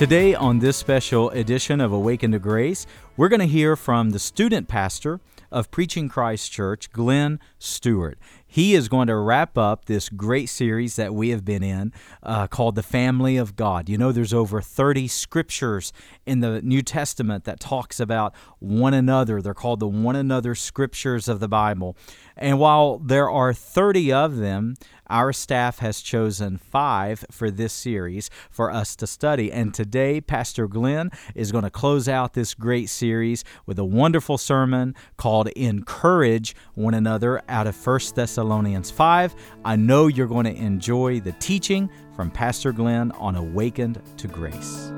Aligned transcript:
Today, 0.00 0.34
on 0.34 0.60
this 0.60 0.78
special 0.78 1.28
edition 1.28 1.78
of 1.78 1.92
Awaken 1.92 2.32
to 2.32 2.38
Grace, 2.38 2.86
we're 3.18 3.28
going 3.28 3.40
to 3.40 3.46
hear 3.46 3.76
from 3.76 4.12
the 4.12 4.18
student 4.18 4.66
pastor 4.66 5.20
of 5.52 5.70
Preaching 5.70 6.08
Christ 6.08 6.50
Church, 6.50 6.90
Glenn 6.90 7.38
Stewart. 7.58 8.18
He 8.46 8.74
is 8.74 8.88
going 8.88 9.08
to 9.08 9.16
wrap 9.16 9.58
up 9.58 9.84
this 9.84 10.08
great 10.08 10.48
series 10.48 10.96
that 10.96 11.14
we 11.14 11.28
have 11.28 11.44
been 11.44 11.62
in 11.62 11.92
uh, 12.22 12.46
called 12.46 12.76
The 12.76 12.82
Family 12.82 13.36
of 13.36 13.56
God. 13.56 13.90
You 13.90 13.98
know, 13.98 14.10
there's 14.10 14.32
over 14.32 14.62
30 14.62 15.06
scriptures 15.06 15.92
in 16.24 16.40
the 16.40 16.62
New 16.62 16.80
Testament 16.80 17.44
that 17.44 17.60
talks 17.60 18.00
about 18.00 18.34
one 18.58 18.94
another. 18.94 19.42
They're 19.42 19.52
called 19.52 19.80
the 19.80 19.86
one 19.86 20.16
another 20.16 20.54
scriptures 20.54 21.28
of 21.28 21.40
the 21.40 21.48
Bible. 21.48 21.94
And 22.38 22.58
while 22.58 22.98
there 22.98 23.28
are 23.28 23.52
30 23.52 24.14
of 24.14 24.38
them, 24.38 24.76
our 25.10 25.32
staff 25.32 25.80
has 25.80 26.00
chosen 26.00 26.56
five 26.56 27.24
for 27.30 27.50
this 27.50 27.72
series 27.72 28.30
for 28.50 28.70
us 28.70 28.96
to 28.96 29.06
study. 29.06 29.52
And 29.52 29.74
today, 29.74 30.20
Pastor 30.20 30.66
Glenn 30.66 31.10
is 31.34 31.52
going 31.52 31.64
to 31.64 31.70
close 31.70 32.08
out 32.08 32.34
this 32.34 32.54
great 32.54 32.88
series 32.88 33.44
with 33.66 33.78
a 33.78 33.84
wonderful 33.84 34.38
sermon 34.38 34.94
called 35.16 35.48
Encourage 35.48 36.54
One 36.74 36.94
Another 36.94 37.42
out 37.48 37.66
of 37.66 37.86
1 37.86 38.00
Thessalonians 38.14 38.90
5. 38.90 39.34
I 39.64 39.76
know 39.76 40.06
you're 40.06 40.26
going 40.26 40.46
to 40.46 40.54
enjoy 40.54 41.20
the 41.20 41.32
teaching 41.32 41.90
from 42.14 42.30
Pastor 42.30 42.72
Glenn 42.72 43.12
on 43.12 43.34
Awakened 43.36 44.00
to 44.18 44.28
Grace. 44.28 44.89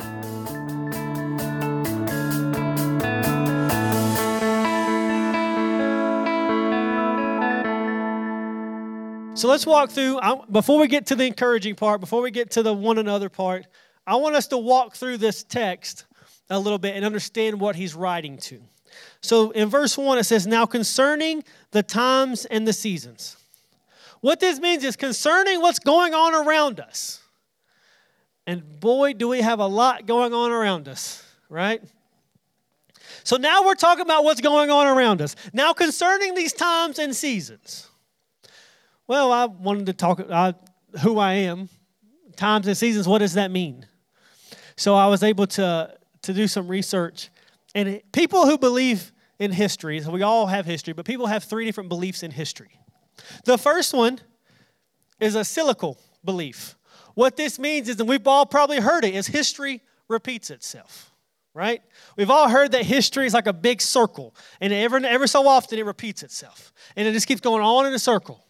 So 9.42 9.48
let's 9.48 9.66
walk 9.66 9.90
through, 9.90 10.20
before 10.52 10.78
we 10.78 10.86
get 10.86 11.06
to 11.06 11.16
the 11.16 11.26
encouraging 11.26 11.74
part, 11.74 12.00
before 12.00 12.22
we 12.22 12.30
get 12.30 12.52
to 12.52 12.62
the 12.62 12.72
one 12.72 12.96
another 12.98 13.28
part, 13.28 13.66
I 14.06 14.14
want 14.14 14.36
us 14.36 14.46
to 14.46 14.56
walk 14.56 14.94
through 14.94 15.16
this 15.16 15.42
text 15.42 16.04
a 16.48 16.56
little 16.56 16.78
bit 16.78 16.94
and 16.94 17.04
understand 17.04 17.58
what 17.58 17.74
he's 17.74 17.92
writing 17.92 18.36
to. 18.36 18.60
So 19.20 19.50
in 19.50 19.68
verse 19.68 19.98
1, 19.98 20.16
it 20.18 20.22
says, 20.22 20.46
Now 20.46 20.64
concerning 20.64 21.42
the 21.72 21.82
times 21.82 22.44
and 22.44 22.68
the 22.68 22.72
seasons. 22.72 23.36
What 24.20 24.38
this 24.38 24.60
means 24.60 24.84
is 24.84 24.94
concerning 24.94 25.60
what's 25.60 25.80
going 25.80 26.14
on 26.14 26.46
around 26.46 26.78
us. 26.78 27.20
And 28.46 28.78
boy, 28.78 29.12
do 29.12 29.26
we 29.26 29.40
have 29.40 29.58
a 29.58 29.66
lot 29.66 30.06
going 30.06 30.32
on 30.32 30.52
around 30.52 30.86
us, 30.86 31.20
right? 31.48 31.82
So 33.24 33.38
now 33.38 33.64
we're 33.64 33.74
talking 33.74 34.02
about 34.02 34.22
what's 34.22 34.40
going 34.40 34.70
on 34.70 34.86
around 34.86 35.20
us. 35.20 35.34
Now, 35.52 35.72
concerning 35.72 36.36
these 36.36 36.52
times 36.52 37.00
and 37.00 37.12
seasons. 37.12 37.88
Well, 39.12 39.30
I 39.30 39.44
wanted 39.44 39.84
to 39.84 39.92
talk 39.92 40.24
uh, 40.27 40.55
who 41.02 41.18
I 41.18 41.34
am, 41.34 41.68
times 42.34 42.66
and 42.66 42.74
seasons. 42.74 43.06
What 43.06 43.19
does 43.19 43.34
that 43.34 43.50
mean? 43.50 43.84
So 44.74 44.94
I 44.94 45.06
was 45.08 45.22
able 45.22 45.46
to 45.48 45.94
to 46.22 46.32
do 46.32 46.48
some 46.48 46.66
research, 46.66 47.28
and 47.74 47.91
it, 47.91 48.10
people 48.12 48.46
who 48.46 48.56
believe 48.56 49.12
in 49.38 49.52
history, 49.52 50.00
so 50.00 50.10
we 50.10 50.22
all 50.22 50.46
have 50.46 50.64
history, 50.64 50.94
but 50.94 51.04
people 51.04 51.27
have 51.27 51.44
three 51.44 51.66
different 51.66 51.91
beliefs 51.91 52.22
in 52.22 52.30
history. 52.30 52.70
The 53.44 53.58
first 53.58 53.92
one 53.92 54.19
is 55.20 55.34
a 55.34 55.44
cyclical 55.44 55.98
belief. 56.24 56.74
What 57.12 57.36
this 57.36 57.58
means 57.58 57.91
is, 57.91 58.00
and 58.00 58.08
we've 58.08 58.26
all 58.26 58.47
probably 58.47 58.80
heard 58.80 59.04
it, 59.04 59.14
is 59.14 59.26
history 59.26 59.82
repeats 60.08 60.48
itself 60.48 61.10
right? 61.54 61.82
We've 62.16 62.30
all 62.30 62.48
heard 62.48 62.72
that 62.72 62.86
history 62.86 63.26
is 63.26 63.34
like 63.34 63.47
a 63.47 63.52
big 63.52 63.82
circle, 63.82 64.34
and 64.58 64.72
every, 64.72 65.04
every 65.04 65.28
so 65.28 65.47
often 65.47 65.78
it 65.78 65.84
repeats 65.84 66.22
itself. 66.22 66.72
And 66.97 67.06
it 67.06 67.12
just 67.12 67.26
keeps 67.26 67.42
going 67.42 67.62
on 67.62 67.84
in 67.84 67.92
a 67.92 67.98
circle. 67.98 68.42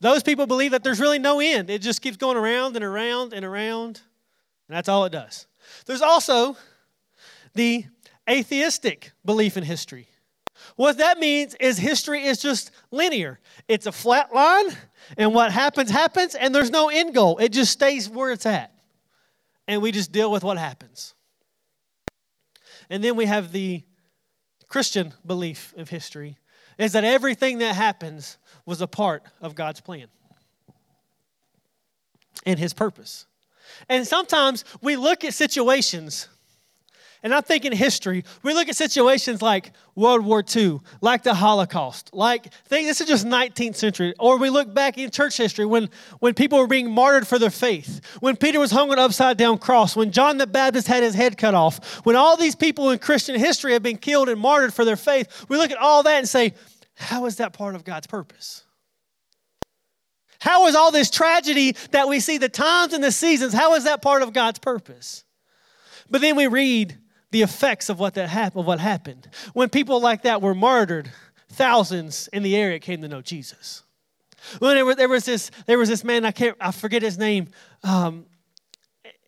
Those 0.00 0.22
people 0.22 0.46
believe 0.46 0.72
that 0.72 0.84
there's 0.84 1.00
really 1.00 1.18
no 1.18 1.40
end. 1.40 1.70
It 1.70 1.80
just 1.80 2.02
keeps 2.02 2.16
going 2.16 2.36
around 2.36 2.76
and 2.76 2.84
around 2.84 3.32
and 3.32 3.44
around, 3.44 4.00
and 4.68 4.76
that's 4.76 4.88
all 4.88 5.04
it 5.04 5.12
does. 5.12 5.46
There's 5.86 6.02
also 6.02 6.56
the 7.54 7.84
atheistic 8.28 9.12
belief 9.24 9.56
in 9.56 9.64
history. 9.64 10.08
What 10.76 10.98
that 10.98 11.18
means 11.18 11.54
is 11.60 11.78
history 11.78 12.24
is 12.24 12.38
just 12.40 12.70
linear. 12.90 13.40
It's 13.68 13.86
a 13.86 13.92
flat 13.92 14.34
line, 14.34 14.66
and 15.16 15.34
what 15.34 15.52
happens, 15.52 15.90
happens, 15.90 16.34
and 16.34 16.54
there's 16.54 16.70
no 16.70 16.88
end 16.88 17.14
goal. 17.14 17.38
It 17.38 17.52
just 17.52 17.72
stays 17.72 18.08
where 18.08 18.32
it's 18.32 18.46
at. 18.46 18.72
And 19.68 19.82
we 19.82 19.92
just 19.92 20.12
deal 20.12 20.30
with 20.30 20.44
what 20.44 20.58
happens. 20.58 21.14
And 22.88 23.02
then 23.02 23.16
we 23.16 23.26
have 23.26 23.52
the 23.52 23.82
Christian 24.68 25.12
belief 25.24 25.74
of 25.76 25.88
history 25.88 26.38
is 26.78 26.92
that 26.92 27.04
everything 27.04 27.58
that 27.58 27.74
happens 27.74 28.38
was 28.66 28.80
a 28.80 28.86
part 28.86 29.22
of 29.40 29.54
God's 29.54 29.80
plan 29.80 30.08
and 32.44 32.58
His 32.58 32.74
purpose. 32.74 33.26
And 33.88 34.06
sometimes 34.06 34.64
we 34.80 34.96
look 34.96 35.24
at 35.24 35.34
situations, 35.34 36.28
and 37.22 37.34
I'm 37.34 37.42
thinking 37.42 37.72
history, 37.72 38.24
we 38.42 38.54
look 38.54 38.68
at 38.68 38.76
situations 38.76 39.42
like 39.42 39.72
World 39.94 40.24
War 40.24 40.44
II, 40.54 40.80
like 41.00 41.22
the 41.22 41.34
Holocaust, 41.34 42.10
like 42.12 42.52
think 42.66 42.86
this 42.86 43.00
is 43.00 43.08
just 43.08 43.26
19th 43.26 43.74
century, 43.76 44.14
or 44.18 44.38
we 44.38 44.50
look 44.50 44.72
back 44.72 44.98
in 44.98 45.10
church 45.10 45.36
history 45.36 45.66
when, 45.66 45.90
when 46.20 46.34
people 46.34 46.58
were 46.58 46.66
being 46.66 46.90
martyred 46.90 47.26
for 47.26 47.38
their 47.38 47.50
faith, 47.50 48.00
when 48.20 48.36
Peter 48.36 48.60
was 48.60 48.70
hung 48.70 48.90
on 48.90 48.98
an 48.98 49.04
upside 49.04 49.36
down 49.36 49.58
cross, 49.58 49.96
when 49.96 50.12
John 50.12 50.38
the 50.38 50.46
Baptist 50.46 50.86
had 50.86 51.02
his 51.02 51.14
head 51.14 51.36
cut 51.36 51.54
off, 51.54 52.04
when 52.06 52.16
all 52.16 52.36
these 52.36 52.54
people 52.54 52.90
in 52.90 52.98
Christian 52.98 53.38
history 53.38 53.72
have 53.72 53.82
been 53.82 53.98
killed 53.98 54.28
and 54.28 54.40
martyred 54.40 54.72
for 54.72 54.84
their 54.84 54.96
faith, 54.96 55.46
we 55.48 55.56
look 55.56 55.70
at 55.70 55.78
all 55.78 56.02
that 56.04 56.18
and 56.18 56.28
say, 56.28 56.54
how 56.96 57.26
is 57.26 57.36
that 57.36 57.52
part 57.52 57.74
of 57.74 57.84
God's 57.84 58.06
purpose? 58.06 58.64
How 60.40 60.66
is 60.66 60.74
all 60.74 60.90
this 60.90 61.10
tragedy 61.10 61.76
that 61.92 62.08
we 62.08 62.20
see, 62.20 62.38
the 62.38 62.48
times 62.48 62.92
and 62.92 63.02
the 63.02 63.12
seasons, 63.12 63.52
how 63.52 63.74
is 63.74 63.84
that 63.84 64.02
part 64.02 64.22
of 64.22 64.32
God's 64.32 64.58
purpose? 64.58 65.24
But 66.10 66.20
then 66.20 66.36
we 66.36 66.46
read 66.46 66.98
the 67.30 67.42
effects 67.42 67.88
of 67.88 67.98
what 67.98 68.14
that 68.14 68.28
happened, 68.28 68.60
of 68.60 68.66
what 68.66 68.80
happened. 68.80 69.28
When 69.52 69.68
people 69.68 70.00
like 70.00 70.22
that 70.22 70.42
were 70.42 70.54
martyred, 70.54 71.10
thousands 71.50 72.28
in 72.32 72.42
the 72.42 72.56
area 72.56 72.78
came 72.78 73.02
to 73.02 73.08
know 73.08 73.22
Jesus. 73.22 73.82
When 74.58 74.76
there 74.76 74.84
was, 74.84 74.96
there 74.96 75.08
was 75.08 75.24
this, 75.24 75.50
there 75.66 75.78
was 75.78 75.88
this 75.88 76.04
man, 76.04 76.24
I 76.24 76.30
can't, 76.30 76.56
I 76.60 76.70
forget 76.70 77.02
his 77.02 77.18
name. 77.18 77.48
Um, 77.82 78.26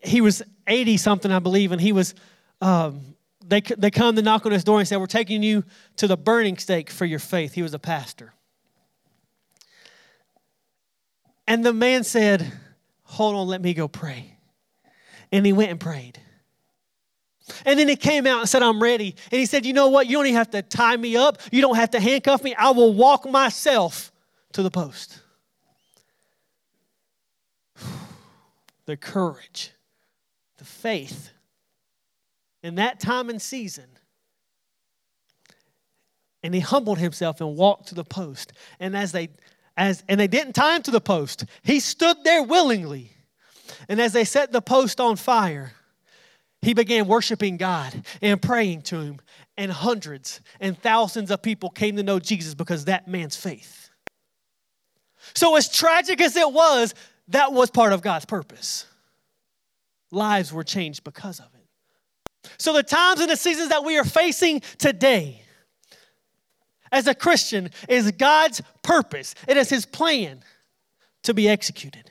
he 0.02 0.20
was 0.20 0.42
80 0.66 0.96
something, 0.98 1.32
I 1.32 1.38
believe, 1.38 1.72
and 1.72 1.80
he 1.80 1.92
was 1.92 2.14
um, 2.60 3.16
they, 3.48 3.62
they 3.62 3.90
come 3.90 4.14
to 4.16 4.22
knock 4.22 4.44
on 4.44 4.52
his 4.52 4.62
door 4.62 4.78
and 4.78 4.86
say, 4.86 4.96
We're 4.96 5.06
taking 5.06 5.42
you 5.42 5.64
to 5.96 6.06
the 6.06 6.16
burning 6.16 6.58
stake 6.58 6.90
for 6.90 7.06
your 7.06 7.18
faith. 7.18 7.54
He 7.54 7.62
was 7.62 7.74
a 7.74 7.78
pastor. 7.78 8.34
And 11.46 11.64
the 11.64 11.72
man 11.72 12.04
said, 12.04 12.52
Hold 13.04 13.34
on, 13.34 13.48
let 13.48 13.62
me 13.62 13.72
go 13.72 13.88
pray. 13.88 14.36
And 15.32 15.46
he 15.46 15.52
went 15.52 15.70
and 15.70 15.80
prayed. 15.80 16.20
And 17.64 17.78
then 17.78 17.88
he 17.88 17.96
came 17.96 18.26
out 18.26 18.40
and 18.40 18.48
said, 18.48 18.62
I'm 18.62 18.82
ready. 18.82 19.16
And 19.32 19.40
he 19.40 19.46
said, 19.46 19.64
You 19.64 19.72
know 19.72 19.88
what? 19.88 20.06
You 20.06 20.18
don't 20.18 20.26
even 20.26 20.36
have 20.36 20.50
to 20.50 20.60
tie 20.60 20.96
me 20.98 21.16
up. 21.16 21.38
You 21.50 21.62
don't 21.62 21.76
have 21.76 21.90
to 21.92 22.00
handcuff 22.00 22.42
me. 22.44 22.54
I 22.54 22.70
will 22.70 22.92
walk 22.92 23.28
myself 23.28 24.12
to 24.52 24.62
the 24.62 24.70
post. 24.70 25.20
The 28.84 28.96
courage, 28.96 29.72
the 30.56 30.64
faith 30.64 31.30
in 32.62 32.76
that 32.76 33.00
time 33.00 33.30
and 33.30 33.40
season. 33.40 33.86
And 36.42 36.54
he 36.54 36.60
humbled 36.60 36.98
himself 36.98 37.40
and 37.40 37.56
walked 37.56 37.88
to 37.88 37.94
the 37.94 38.04
post. 38.04 38.52
And 38.78 38.96
as 38.96 39.12
they 39.12 39.30
as 39.76 40.02
and 40.08 40.18
they 40.18 40.26
didn't 40.26 40.54
tie 40.54 40.76
him 40.76 40.82
to 40.82 40.90
the 40.90 41.00
post, 41.00 41.44
he 41.62 41.80
stood 41.80 42.16
there 42.24 42.42
willingly. 42.42 43.12
And 43.88 44.00
as 44.00 44.12
they 44.12 44.24
set 44.24 44.52
the 44.52 44.62
post 44.62 45.00
on 45.00 45.16
fire, 45.16 45.72
he 46.62 46.74
began 46.74 47.06
worshiping 47.06 47.56
God 47.56 48.02
and 48.20 48.40
praying 48.40 48.82
to 48.82 49.00
him. 49.00 49.20
And 49.56 49.72
hundreds 49.72 50.40
and 50.60 50.80
thousands 50.80 51.32
of 51.32 51.42
people 51.42 51.70
came 51.70 51.96
to 51.96 52.02
know 52.02 52.20
Jesus 52.20 52.54
because 52.54 52.84
that 52.84 53.08
man's 53.08 53.36
faith. 53.36 53.90
So, 55.34 55.56
as 55.56 55.68
tragic 55.68 56.20
as 56.20 56.36
it 56.36 56.52
was, 56.52 56.94
that 57.28 57.52
was 57.52 57.70
part 57.70 57.92
of 57.92 58.00
God's 58.00 58.24
purpose. 58.24 58.86
Lives 60.10 60.52
were 60.52 60.64
changed 60.64 61.04
because 61.04 61.40
of 61.40 61.46
it. 61.54 61.57
So, 62.58 62.72
the 62.72 62.82
times 62.82 63.20
and 63.20 63.30
the 63.30 63.36
seasons 63.36 63.68
that 63.68 63.84
we 63.84 63.98
are 63.98 64.04
facing 64.04 64.60
today 64.78 65.42
as 66.90 67.06
a 67.06 67.14
Christian 67.14 67.70
is 67.88 68.10
God's 68.12 68.62
purpose, 68.82 69.34
it 69.46 69.56
is 69.56 69.68
His 69.68 69.86
plan 69.86 70.42
to 71.24 71.34
be 71.34 71.48
executed. 71.48 72.10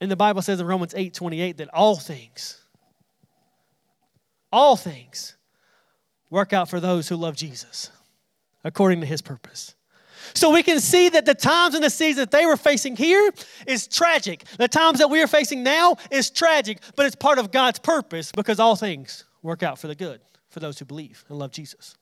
And 0.00 0.10
the 0.10 0.16
Bible 0.16 0.42
says 0.42 0.60
in 0.60 0.66
Romans 0.66 0.94
8 0.96 1.14
28 1.14 1.56
that 1.58 1.68
all 1.72 1.96
things, 1.96 2.60
all 4.52 4.76
things 4.76 5.36
work 6.28 6.52
out 6.52 6.68
for 6.68 6.80
those 6.80 7.08
who 7.08 7.16
love 7.16 7.36
Jesus 7.36 7.90
according 8.64 9.00
to 9.00 9.06
His 9.06 9.22
purpose. 9.22 9.74
So 10.34 10.50
we 10.50 10.62
can 10.62 10.80
see 10.80 11.08
that 11.08 11.24
the 11.24 11.34
times 11.34 11.74
and 11.74 11.84
the 11.84 11.90
seasons 11.90 12.16
that 12.16 12.30
they 12.30 12.46
were 12.46 12.56
facing 12.56 12.96
here 12.96 13.32
is 13.66 13.86
tragic. 13.86 14.44
The 14.58 14.68
times 14.68 14.98
that 14.98 15.10
we 15.10 15.22
are 15.22 15.26
facing 15.26 15.62
now 15.62 15.96
is 16.10 16.30
tragic, 16.30 16.78
but 16.96 17.06
it's 17.06 17.16
part 17.16 17.38
of 17.38 17.50
God's 17.50 17.78
purpose 17.78 18.32
because 18.32 18.60
all 18.60 18.76
things 18.76 19.24
work 19.42 19.62
out 19.62 19.78
for 19.78 19.88
the 19.88 19.94
good 19.94 20.20
for 20.48 20.60
those 20.60 20.78
who 20.78 20.84
believe 20.84 21.24
and 21.28 21.38
love 21.38 21.50
Jesus. 21.50 21.96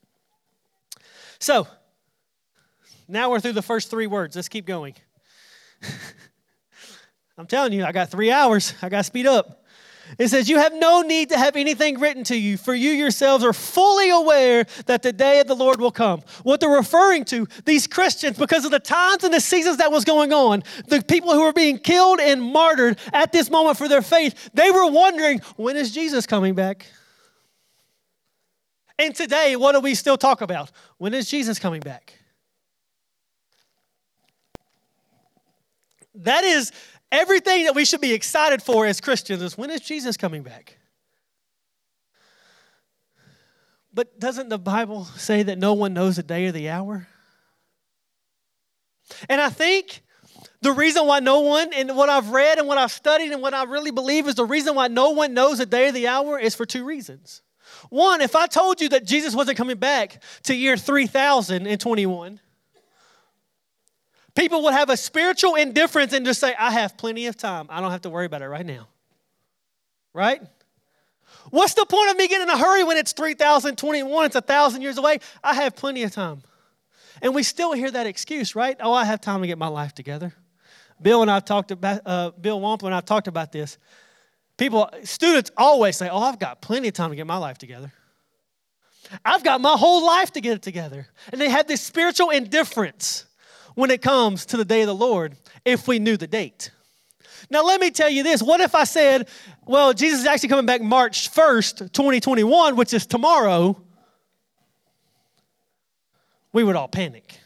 So, 1.38 1.67
now 3.08 3.31
we're 3.31 3.40
through 3.40 3.55
the 3.55 3.62
first 3.62 3.90
three 3.90 4.06
words. 4.06 4.37
Let's 4.37 4.49
keep 4.49 4.66
going. 4.66 4.94
I'm 7.38 7.46
telling 7.46 7.73
you, 7.73 7.84
I 7.84 7.93
got 7.93 8.11
three 8.11 8.31
hours. 8.31 8.75
I 8.82 8.88
got 8.88 8.99
to 8.99 9.05
speed 9.05 9.26
up. 9.26 9.60
It 10.19 10.29
says, 10.29 10.49
You 10.49 10.59
have 10.59 10.75
no 10.75 11.03
need 11.03 11.29
to 11.31 11.39
have 11.39 11.57
anything 11.57 11.99
written 11.99 12.25
to 12.25 12.37
you, 12.37 12.57
for 12.57 12.75
you 12.75 12.91
yourselves 12.91 13.45
are 13.45 13.53
fully 13.53 14.11
aware 14.11 14.65
that 14.87 15.03
the 15.03 15.12
day 15.12 15.41
of 15.41 15.47
the 15.47 15.55
Lord 15.55 15.81
will 15.81 15.91
come. 15.91 16.23
What 16.43 16.61
they're 16.61 16.69
referring 16.69 17.25
to, 17.27 17.47
these 17.65 17.87
Christians, 17.87 18.39
because 18.39 18.65
of 18.65 18.71
the 18.71 18.81
times 18.81 19.25
and 19.25 19.33
the 19.33 19.41
seasons 19.41 19.77
that 19.79 19.93
was 19.93 20.05
going 20.05 20.33
on, 20.33 20.62
the 20.89 21.03
people 21.03 21.33
who 21.33 21.43
were 21.43 21.53
being 21.53 21.79
killed 21.79 22.21
and 22.21 22.43
martyred 22.43 22.99
at 23.12 23.33
this 23.33 23.51
moment 23.51 23.79
for 23.79 23.89
their 23.89 24.03
faith, 24.03 24.51
they 24.55 24.71
were 24.71 24.91
wondering, 24.91 25.41
When 25.57 25.77
is 25.77 25.93
Jesus 25.93 26.27
coming 26.27 26.55
back? 26.55 26.87
And 28.99 29.15
today, 29.15 29.57
what 29.57 29.73
do 29.73 29.81
we 29.81 29.95
still 29.95 30.19
talk 30.19 30.43
about? 30.43 30.71
When 30.99 31.15
is 31.15 31.31
Jesus 31.31 31.59
coming 31.59 31.81
back? 31.81 32.15
That 36.17 36.45
is 36.45 36.73
Everything 37.12 37.65
that 37.65 37.75
we 37.75 37.85
should 37.85 38.01
be 38.01 38.12
excited 38.12 38.62
for 38.62 38.87
as 38.87 39.01
Christians 39.01 39.43
is 39.43 39.59
when 39.59 39.71
is 39.71 39.81
Jesus 39.81 40.17
coming 40.17 40.43
back? 40.43 40.79
But 43.93 44.21
doesn't 44.21 44.49
the 44.49 44.59
Bible 44.59 45.05
say 45.05 45.43
that 45.43 45.59
no 45.59 45.75
one 45.75 45.93
knows 45.95 46.17
the 46.17 46.23
day 46.23 46.47
or 46.47 46.53
the 46.53 46.69
hour? 46.69 47.09
And 49.29 49.41
I 49.41 49.51
think 49.51 50.03
the 50.62 50.73
reason 50.73 51.07
why 51.07 51.19
no 51.21 51.41
one, 51.41 51.73
and 51.73 51.97
what 51.97 52.09
I've 52.09 52.31
read 52.31 52.59
and 52.59 52.69
what 52.69 52.79
I've 52.79 52.93
studied 52.93 53.33
and 53.33 53.43
what 53.43 53.55
I 53.55 53.65
really 53.65 53.91
believe 53.91 54.29
is 54.29 54.37
the 54.37 54.45
reason 54.45 54.75
why 54.75 54.89
no 54.89 55.11
one 55.11 55.35
knows 55.35 55.59
the 55.59 55.67
day 55.67 55.89
or 55.89 55.93
the 55.93 56.07
hour 56.07 56.39
is 56.39 56.55
for 56.55 56.65
two 56.65 56.85
reasons. 56.85 57.43
One, 57.89 58.21
if 58.21 58.37
I 58.37 58.47
told 58.47 58.81
you 58.81 58.89
that 58.91 59.05
Jesus 59.05 59.35
wasn't 59.35 59.57
coming 59.57 59.79
back 59.79 60.23
to 60.45 60.55
year 60.55 60.77
3021, 60.77 62.41
People 64.35 64.62
would 64.62 64.75
have 64.75 64.91
a 64.91 64.97
spiritual 64.97 65.55
indifference 65.56 66.12
and 66.12 66.25
just 66.25 66.41
say, 66.41 66.55
I 66.59 66.71
have 66.71 66.97
plenty 66.97 67.27
of 67.27 67.37
time. 67.37 67.67
I 67.69 67.81
don't 67.81 67.91
have 67.91 68.03
to 68.03 68.11
worry 68.11 68.27
about 68.27 68.43
it 68.43 68.49
right 68.49 68.65
now. 68.65 68.88
Right? 70.12 70.41
What's 71.50 71.75
the 71.75 71.85
point 71.85 72.11
of 72.11 72.17
me 72.17 72.29
getting 72.29 72.49
in 72.49 72.50
a 72.50 72.59
hurry 72.59 72.85
when 72.85 72.97
it's 72.97 73.12
3021? 73.12 74.27
It's 74.27 74.37
a 74.37 74.41
thousand 74.41 74.82
years 74.82 74.99
away. 74.99 75.19
I 75.43 75.55
have 75.55 75.75
plenty 75.75 76.03
of 76.05 76.12
time. 76.12 76.43
And 77.23 77.35
we 77.35 77.43
still 77.43 77.73
hear 77.73 77.91
that 77.91 78.06
excuse, 78.06 78.55
right? 78.55 78.77
Oh, 78.81 78.93
I 78.93 79.05
have 79.05 79.21
time 79.21 79.41
to 79.41 79.47
get 79.47 79.59
my 79.59 79.69
life 79.69 79.94
together. 79.94 80.33
Bill 81.03 81.23
and 81.23 81.31
I've 81.31 81.44
talked 81.44 81.71
about, 81.71 82.03
uh, 82.06 82.31
Bill 82.31 82.61
Wampler 82.61 82.87
and 82.87 82.94
I've 82.94 83.05
talked 83.05 83.26
about 83.26 83.53
this. 83.53 83.79
People, 84.56 84.91
students 85.05 85.50
always 85.56 85.97
say, 85.97 86.09
Oh, 86.11 86.21
I've 86.21 86.38
got 86.38 86.61
plenty 86.61 86.88
of 86.88 86.94
time 86.94 87.11
to 87.11 87.17
get 87.17 87.26
my 87.26 87.38
life 87.38 87.59
together. 87.59 87.93
I've 89.25 89.43
got 89.43 89.61
my 89.61 89.73
whole 89.73 90.06
life 90.06 90.33
to 90.33 90.41
get 90.41 90.55
it 90.55 90.62
together. 90.62 91.06
And 91.33 91.41
they 91.41 91.49
have 91.49 91.67
this 91.67 91.81
spiritual 91.81 92.31
indifference 92.31 93.25
when 93.75 93.90
it 93.90 94.02
comes 94.02 94.46
to 94.46 94.56
the 94.56 94.64
day 94.64 94.82
of 94.82 94.87
the 94.87 94.94
Lord 94.94 95.37
if 95.64 95.88
we 95.88 95.99
knew 95.99 96.17
the 96.17 96.26
date. 96.26 96.70
Now, 97.50 97.64
let 97.64 97.81
me 97.81 97.90
tell 97.90 98.08
you 98.08 98.22
this. 98.22 98.43
What 98.43 98.61
if 98.61 98.75
I 98.75 98.84
said, 98.84 99.28
well, 99.67 99.93
Jesus 99.93 100.20
is 100.20 100.26
actually 100.26 100.50
coming 100.50 100.67
back 100.67 100.82
March 100.82 101.32
1st, 101.32 101.93
2021, 101.93 102.76
which 102.76 102.93
is 102.93 103.06
tomorrow? 103.06 103.81
We 106.52 106.64
would 106.64 106.76
all 106.76 106.88
panic. 106.88 107.38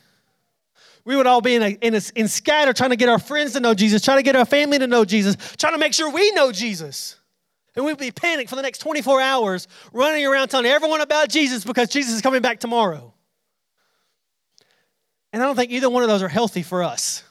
We 1.05 1.17
would 1.17 1.26
all 1.26 1.41
be 1.41 1.55
in, 1.55 1.62
a, 1.62 1.69
in, 1.69 1.94
a, 1.94 2.00
in 2.15 2.29
scatter 2.29 2.73
trying 2.73 2.91
to 2.91 2.97
get 2.97 3.09
our 3.09 3.19
friends 3.19 3.53
to 3.53 3.61
know 3.61 3.75
Jesus, 3.75 4.03
trying 4.03 4.19
to 4.19 4.23
get 4.23 4.37
our 4.37 4.47
family 4.47 4.79
to 4.79 4.87
know 4.87 5.05
Jesus, 5.05 5.37
trying 5.56 5.75
to 5.75 5.79
make 5.79 5.93
sure 5.93 6.11
we 6.11 6.31
know 6.32 6.50
Jesus. 6.50 7.17
And 7.77 7.85
we'd 7.85 7.99
be 7.99 8.11
panicked 8.11 8.49
for 8.49 8.56
the 8.56 8.62
next 8.62 8.79
24 8.79 9.20
hours, 9.20 9.69
running 9.93 10.25
around 10.25 10.49
telling 10.49 10.67
everyone 10.67 11.00
about 11.00 11.29
Jesus 11.29 11.65
because 11.65 11.88
Jesus 11.88 12.15
is 12.15 12.23
coming 12.23 12.41
back 12.41 12.61
tomorrow. 12.61 13.12
And 15.35 15.43
I 15.43 15.47
don't 15.47 15.57
think 15.57 15.73
either 15.73 15.91
one 15.91 16.05
of 16.05 16.09
those 16.09 16.23
are 16.23 16.29
healthy 16.29 16.63
for 16.63 16.85
us. 16.85 17.25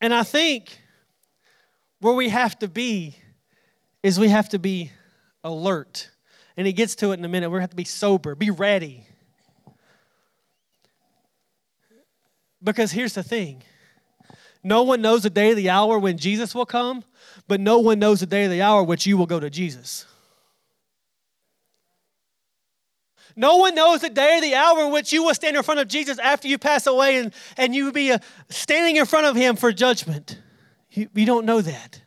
And 0.00 0.12
I 0.12 0.24
think 0.24 0.76
where 2.00 2.14
we 2.14 2.30
have 2.30 2.58
to 2.58 2.66
be 2.66 3.14
is 4.02 4.18
we 4.18 4.28
have 4.28 4.48
to 4.48 4.58
be 4.58 4.90
alert. 5.44 6.10
And 6.56 6.66
he 6.66 6.72
gets 6.72 6.96
to 6.96 7.12
it 7.12 7.20
in 7.20 7.24
a 7.24 7.28
minute. 7.28 7.48
We 7.50 7.60
have 7.60 7.70
to 7.70 7.76
be 7.76 7.84
sober, 7.84 8.34
be 8.34 8.50
ready. 8.50 9.06
Because 12.60 12.90
here's 12.90 13.14
the 13.14 13.22
thing 13.22 13.62
no 14.64 14.82
one 14.82 15.00
knows 15.00 15.22
the 15.22 15.30
day 15.30 15.50
of 15.50 15.56
the 15.56 15.70
hour 15.70 16.00
when 16.00 16.18
Jesus 16.18 16.56
will 16.56 16.66
come, 16.66 17.04
but 17.46 17.60
no 17.60 17.78
one 17.78 18.00
knows 18.00 18.18
the 18.18 18.26
day 18.26 18.46
of 18.46 18.50
the 18.50 18.62
hour 18.62 18.82
which 18.82 19.06
you 19.06 19.16
will 19.16 19.26
go 19.26 19.38
to 19.38 19.48
Jesus. 19.48 20.06
No 23.36 23.56
one 23.56 23.74
knows 23.74 24.00
the 24.00 24.10
day 24.10 24.38
or 24.38 24.40
the 24.40 24.54
hour 24.54 24.84
in 24.84 24.92
which 24.92 25.12
you 25.12 25.24
will 25.24 25.34
stand 25.34 25.56
in 25.56 25.62
front 25.62 25.80
of 25.80 25.88
Jesus 25.88 26.18
after 26.18 26.46
you 26.46 26.58
pass 26.58 26.86
away 26.86 27.18
and, 27.18 27.34
and 27.56 27.74
you 27.74 27.86
will 27.86 27.92
be 27.92 28.12
uh, 28.12 28.18
standing 28.48 28.96
in 28.96 29.06
front 29.06 29.26
of 29.26 29.34
him 29.34 29.56
for 29.56 29.72
judgment. 29.72 30.38
You, 30.90 31.08
you 31.14 31.26
don't 31.26 31.44
know 31.44 31.60
that. 31.60 32.00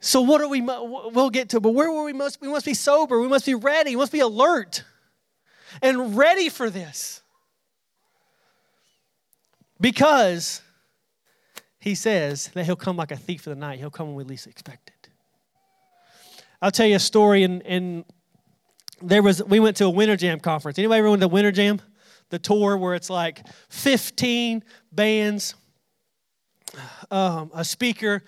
So 0.00 0.20
what 0.20 0.42
are 0.42 0.48
we? 0.48 0.60
We'll 0.60 1.30
get 1.30 1.48
to, 1.48 1.60
but 1.60 1.70
where 1.70 1.90
were 1.90 2.04
we 2.04 2.12
must 2.12 2.38
we 2.42 2.48
must 2.48 2.66
be 2.66 2.74
sober. 2.74 3.18
We 3.20 3.26
must 3.26 3.46
be 3.46 3.54
ready. 3.54 3.96
We 3.96 3.96
must 3.96 4.12
be 4.12 4.20
alert 4.20 4.84
and 5.80 6.14
ready 6.14 6.50
for 6.50 6.68
this, 6.68 7.22
because 9.80 10.60
he 11.80 11.94
says 11.94 12.48
that 12.48 12.66
he'll 12.66 12.76
come 12.76 12.98
like 12.98 13.10
a 13.10 13.16
thief 13.16 13.46
of 13.46 13.54
the 13.54 13.60
night. 13.60 13.78
He'll 13.78 13.90
come 13.90 14.08
when 14.08 14.16
we 14.16 14.24
least 14.24 14.46
expect. 14.46 14.83
I'll 16.64 16.70
tell 16.70 16.86
you 16.86 16.96
a 16.96 17.00
story. 17.00 17.42
And, 17.42 17.62
and 17.66 18.06
there 19.02 19.22
was 19.22 19.44
we 19.44 19.60
went 19.60 19.76
to 19.76 19.84
a 19.84 19.90
Winter 19.90 20.16
Jam 20.16 20.40
conference. 20.40 20.78
Anybody 20.78 21.00
ever 21.00 21.10
went 21.10 21.20
to 21.20 21.28
Winter 21.28 21.52
Jam? 21.52 21.78
The 22.30 22.38
tour 22.38 22.78
where 22.78 22.94
it's 22.94 23.10
like 23.10 23.46
15 23.68 24.64
bands, 24.90 25.56
um, 27.10 27.50
a 27.54 27.66
speaker. 27.66 28.22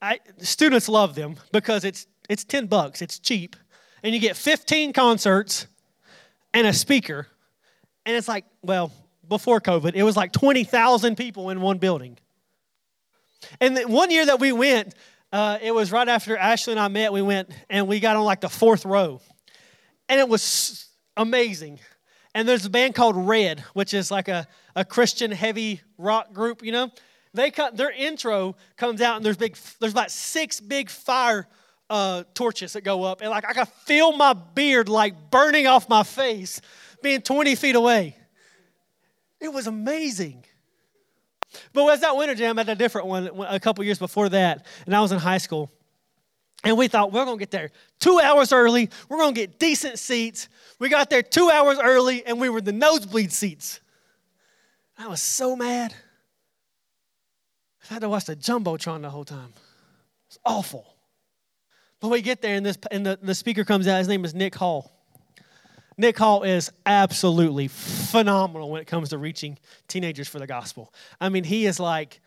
I, 0.00 0.20
students 0.38 0.88
love 0.88 1.16
them 1.16 1.34
because 1.50 1.84
it's 1.84 2.06
it's 2.28 2.44
10 2.44 2.66
bucks. 2.66 3.02
It's 3.02 3.18
cheap, 3.18 3.56
and 4.04 4.14
you 4.14 4.20
get 4.20 4.36
15 4.36 4.92
concerts 4.92 5.66
and 6.54 6.68
a 6.68 6.72
speaker, 6.72 7.26
and 8.06 8.16
it's 8.16 8.28
like 8.28 8.44
well 8.62 8.92
before 9.28 9.60
COVID, 9.60 9.94
it 9.94 10.04
was 10.04 10.16
like 10.16 10.32
20,000 10.32 11.16
people 11.16 11.50
in 11.50 11.60
one 11.60 11.78
building. 11.78 12.18
And 13.60 13.76
one 13.86 14.10
year 14.10 14.26
that 14.26 14.38
we 14.38 14.52
went, 14.52 14.94
uh, 15.34 15.58
it 15.60 15.74
was 15.74 15.90
right 15.90 16.06
after 16.06 16.36
Ashley 16.36 16.74
and 16.74 16.80
I 16.80 16.86
met. 16.86 17.12
We 17.12 17.20
went 17.20 17.50
and 17.68 17.88
we 17.88 17.98
got 17.98 18.14
on 18.14 18.22
like 18.22 18.40
the 18.40 18.48
fourth 18.48 18.84
row, 18.84 19.20
and 20.08 20.20
it 20.20 20.28
was 20.28 20.86
amazing. 21.16 21.80
And 22.36 22.46
there's 22.46 22.64
a 22.66 22.70
band 22.70 22.94
called 22.94 23.16
Red, 23.16 23.58
which 23.72 23.94
is 23.94 24.12
like 24.12 24.28
a, 24.28 24.46
a 24.76 24.84
Christian 24.84 25.32
heavy 25.32 25.80
rock 25.98 26.32
group. 26.32 26.62
You 26.62 26.70
know, 26.70 26.92
they 27.32 27.50
cut 27.50 27.76
their 27.76 27.90
intro 27.90 28.54
comes 28.76 29.00
out, 29.00 29.16
and 29.16 29.26
there's 29.26 29.36
big. 29.36 29.56
There's 29.80 29.90
about 29.90 30.12
six 30.12 30.60
big 30.60 30.88
fire 30.88 31.48
uh, 31.90 32.22
torches 32.34 32.74
that 32.74 32.82
go 32.82 33.02
up, 33.02 33.20
and 33.20 33.28
like 33.28 33.44
I 33.44 33.54
could 33.54 33.68
feel 33.86 34.16
my 34.16 34.34
beard 34.34 34.88
like 34.88 35.32
burning 35.32 35.66
off 35.66 35.88
my 35.88 36.04
face, 36.04 36.60
being 37.02 37.22
20 37.22 37.56
feet 37.56 37.74
away. 37.74 38.16
It 39.40 39.52
was 39.52 39.66
amazing. 39.66 40.44
But 41.72 41.84
was 41.84 42.00
that 42.00 42.16
winter 42.16 42.34
jam 42.34 42.58
at 42.58 42.68
a 42.68 42.74
different 42.74 43.06
one 43.06 43.30
a 43.48 43.60
couple 43.60 43.84
years 43.84 43.98
before 43.98 44.28
that, 44.30 44.66
and 44.86 44.94
I 44.94 45.00
was 45.00 45.12
in 45.12 45.18
high 45.18 45.38
school. 45.38 45.70
And 46.64 46.78
we 46.78 46.88
thought 46.88 47.12
we're 47.12 47.26
going 47.26 47.36
to 47.36 47.42
get 47.42 47.50
there 47.50 47.70
two 48.00 48.18
hours 48.20 48.52
early. 48.52 48.88
We're 49.08 49.18
going 49.18 49.34
to 49.34 49.40
get 49.40 49.58
decent 49.58 49.98
seats. 49.98 50.48
We 50.78 50.88
got 50.88 51.10
there 51.10 51.22
two 51.22 51.50
hours 51.50 51.78
early, 51.78 52.24
and 52.24 52.40
we 52.40 52.48
were 52.48 52.62
the 52.62 52.72
nosebleed 52.72 53.32
seats. 53.32 53.80
I 54.96 55.08
was 55.08 55.20
so 55.20 55.56
mad. 55.56 55.94
I 57.90 57.94
had 57.94 58.00
to 58.00 58.08
watch 58.08 58.24
the 58.24 58.36
jumbotron 58.36 59.02
the 59.02 59.10
whole 59.10 59.26
time. 59.26 59.52
It's 60.28 60.38
awful. 60.44 60.86
But 62.00 62.08
we 62.08 62.22
get 62.22 62.40
there, 62.40 62.56
and 62.56 62.64
this 62.64 62.78
and 62.90 63.04
the, 63.04 63.18
the 63.20 63.34
speaker 63.34 63.64
comes 63.64 63.86
out. 63.86 63.98
His 63.98 64.08
name 64.08 64.24
is 64.24 64.34
Nick 64.34 64.54
Hall. 64.54 64.93
Nick 65.96 66.18
Hall 66.18 66.42
is 66.42 66.70
absolutely 66.86 67.68
phenomenal 67.68 68.70
when 68.70 68.80
it 68.80 68.86
comes 68.86 69.10
to 69.10 69.18
reaching 69.18 69.58
teenagers 69.88 70.28
for 70.28 70.38
the 70.38 70.46
gospel. 70.46 70.92
I 71.20 71.28
mean, 71.28 71.44
he 71.44 71.66
is 71.66 71.78
like 71.78 72.20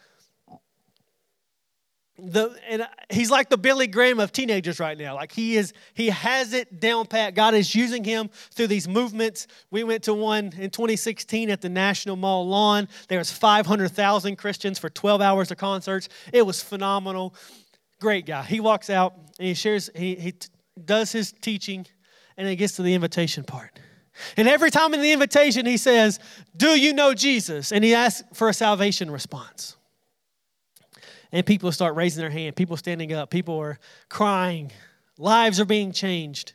the 2.20 2.56
and 2.68 2.88
he's 3.10 3.30
like 3.30 3.50
the 3.50 3.58
Billy 3.58 3.86
Graham 3.86 4.20
of 4.20 4.32
teenagers 4.32 4.80
right 4.80 4.98
now. 4.98 5.16
Like 5.16 5.32
he 5.32 5.56
is 5.56 5.74
he 5.94 6.10
has 6.10 6.54
it 6.54 6.80
down 6.80 7.06
pat. 7.06 7.36
God 7.36 7.54
is 7.54 7.76
using 7.76 8.04
him 8.04 8.30
through 8.52 8.68
these 8.68 8.88
movements. 8.88 9.48
We 9.70 9.84
went 9.84 10.04
to 10.04 10.14
one 10.14 10.46
in 10.58 10.70
2016 10.72 11.50
at 11.50 11.62
the 11.62 11.70
National 11.70 12.16
Mall 12.16 12.48
lawn. 12.48 12.88
There 13.08 13.20
was 13.20 13.32
500,000 13.32 14.36
Christians 14.36 14.80
for 14.80 14.90
12 14.90 15.22
hours 15.22 15.52
of 15.52 15.58
concerts. 15.58 16.10
It 16.34 16.46
was 16.46 16.62
phenomenal. 16.62 17.36
Great 18.00 18.26
guy. 18.26 18.44
He 18.44 18.60
walks 18.60 18.90
out 18.90 19.14
and 19.38 19.48
he 19.48 19.54
shares 19.54 19.90
he 19.96 20.16
he 20.16 20.34
does 20.84 21.12
his 21.12 21.32
teaching 21.32 21.86
and 22.38 22.48
it 22.48 22.56
gets 22.56 22.76
to 22.76 22.84
the 22.84 22.94
invitation 22.94 23.44
part. 23.44 23.80
And 24.36 24.48
every 24.48 24.72
time 24.72 24.94
in 24.94 25.02
the 25.02 25.12
invitation, 25.12 25.66
he 25.66 25.78
says, 25.78 26.20
Do 26.56 26.80
you 26.80 26.94
know 26.94 27.14
Jesus? 27.14 27.72
And 27.72 27.84
he 27.84 27.94
asks 27.94 28.24
for 28.34 28.50
a 28.50 28.54
salvation 28.54 29.12
response. 29.12 29.76
And 31.32 31.46
people 31.46 31.72
start 31.72 31.96
raising 31.96 32.22
their 32.22 32.30
hand, 32.30 32.56
people 32.56 32.78
standing 32.78 33.12
up, 33.14 33.30
people 33.30 33.60
are 33.60 33.80
crying, 34.10 34.72
lives 35.18 35.60
are 35.60 35.66
being 35.66 35.92
changed. 35.92 36.54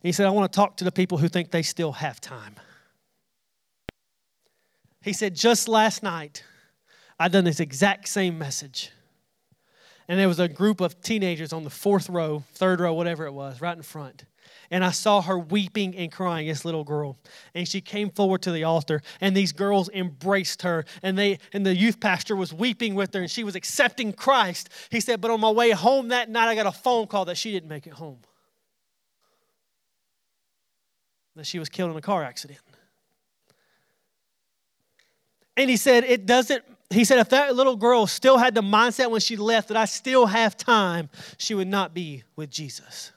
He 0.00 0.12
said, 0.12 0.26
I 0.26 0.30
want 0.30 0.52
to 0.52 0.54
talk 0.54 0.76
to 0.78 0.84
the 0.84 0.92
people 0.92 1.16
who 1.16 1.28
think 1.28 1.50
they 1.50 1.62
still 1.62 1.92
have 1.92 2.20
time. 2.20 2.56
He 5.02 5.12
said, 5.12 5.34
just 5.34 5.66
last 5.66 6.02
night, 6.02 6.44
I 7.18 7.28
done 7.28 7.44
this 7.44 7.60
exact 7.60 8.08
same 8.08 8.38
message. 8.38 8.90
And 10.08 10.18
there 10.18 10.28
was 10.28 10.40
a 10.40 10.48
group 10.48 10.80
of 10.80 11.00
teenagers 11.00 11.52
on 11.52 11.64
the 11.64 11.70
fourth 11.70 12.10
row, 12.10 12.44
third 12.52 12.80
row, 12.80 12.92
whatever 12.92 13.24
it 13.24 13.32
was, 13.32 13.60
right 13.60 13.76
in 13.76 13.82
front. 13.82 14.24
And 14.70 14.84
I 14.84 14.90
saw 14.90 15.20
her 15.22 15.38
weeping 15.38 15.94
and 15.96 16.10
crying, 16.10 16.48
this 16.48 16.64
little 16.64 16.84
girl. 16.84 17.16
And 17.54 17.68
she 17.68 17.80
came 17.80 18.10
forward 18.10 18.42
to 18.42 18.52
the 18.52 18.64
altar, 18.64 19.02
and 19.20 19.36
these 19.36 19.52
girls 19.52 19.88
embraced 19.90 20.62
her. 20.62 20.84
And 21.02 21.18
they 21.18 21.38
and 21.52 21.64
the 21.64 21.74
youth 21.74 22.00
pastor 22.00 22.36
was 22.36 22.52
weeping 22.52 22.94
with 22.94 23.12
her, 23.14 23.20
and 23.20 23.30
she 23.30 23.44
was 23.44 23.54
accepting 23.54 24.12
Christ. 24.12 24.68
He 24.90 25.00
said, 25.00 25.20
But 25.20 25.30
on 25.30 25.40
my 25.40 25.50
way 25.50 25.70
home 25.70 26.08
that 26.08 26.28
night, 26.28 26.48
I 26.48 26.54
got 26.54 26.66
a 26.66 26.72
phone 26.72 27.06
call 27.06 27.26
that 27.26 27.36
she 27.36 27.52
didn't 27.52 27.68
make 27.68 27.86
it 27.86 27.92
home. 27.94 28.18
That 31.36 31.46
she 31.46 31.58
was 31.58 31.68
killed 31.68 31.90
in 31.90 31.96
a 31.96 32.00
car 32.00 32.22
accident. 32.22 32.60
And 35.56 35.70
he 35.70 35.76
said, 35.76 36.04
It 36.04 36.26
doesn't 36.26 36.64
he 36.90 37.04
said 37.04 37.18
if 37.18 37.30
that 37.30 37.54
little 37.54 37.76
girl 37.76 38.06
still 38.06 38.38
had 38.38 38.54
the 38.54 38.62
mindset 38.62 39.10
when 39.10 39.20
she 39.20 39.36
left 39.36 39.68
that 39.68 39.76
I 39.76 39.84
still 39.84 40.26
have 40.26 40.56
time, 40.56 41.10
she 41.38 41.54
would 41.54 41.68
not 41.68 41.92
be 41.92 42.22
with 42.36 42.50
Jesus. 42.50 43.12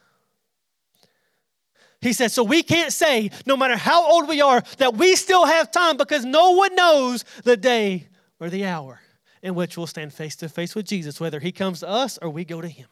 He 2.02 2.14
said, 2.14 2.32
so 2.32 2.44
we 2.44 2.62
can't 2.62 2.94
say, 2.94 3.32
no 3.46 3.58
matter 3.58 3.76
how 3.76 4.08
old 4.10 4.28
we 4.28 4.42
are, 4.42 4.62
that 4.78 4.96
we 4.96 5.16
still 5.16 5.46
have 5.46 5.72
time 5.72 5.98
because 5.98 6.26
no 6.26 6.52
one 6.52 6.76
knows 6.76 7.26
the 7.44 7.58
day 7.58 8.08
or 8.40 8.50
the 8.50 8.66
hour 8.66 9.02
in 9.42 9.56
which 9.56 9.78
we'll 9.78 9.88
stand 9.88 10.14
face 10.14 10.36
to 10.38 10.50
face 10.50 10.76
with 10.76 10.86
Jesus, 10.86 11.20
whether 11.20 11.40
he 11.40 11.52
comes 11.52 11.80
to 11.80 11.90
us 11.90 12.18
or 12.22 12.30
we 12.30 12.46
go 12.46 12.62
to 12.62 12.68
him. 12.68 12.88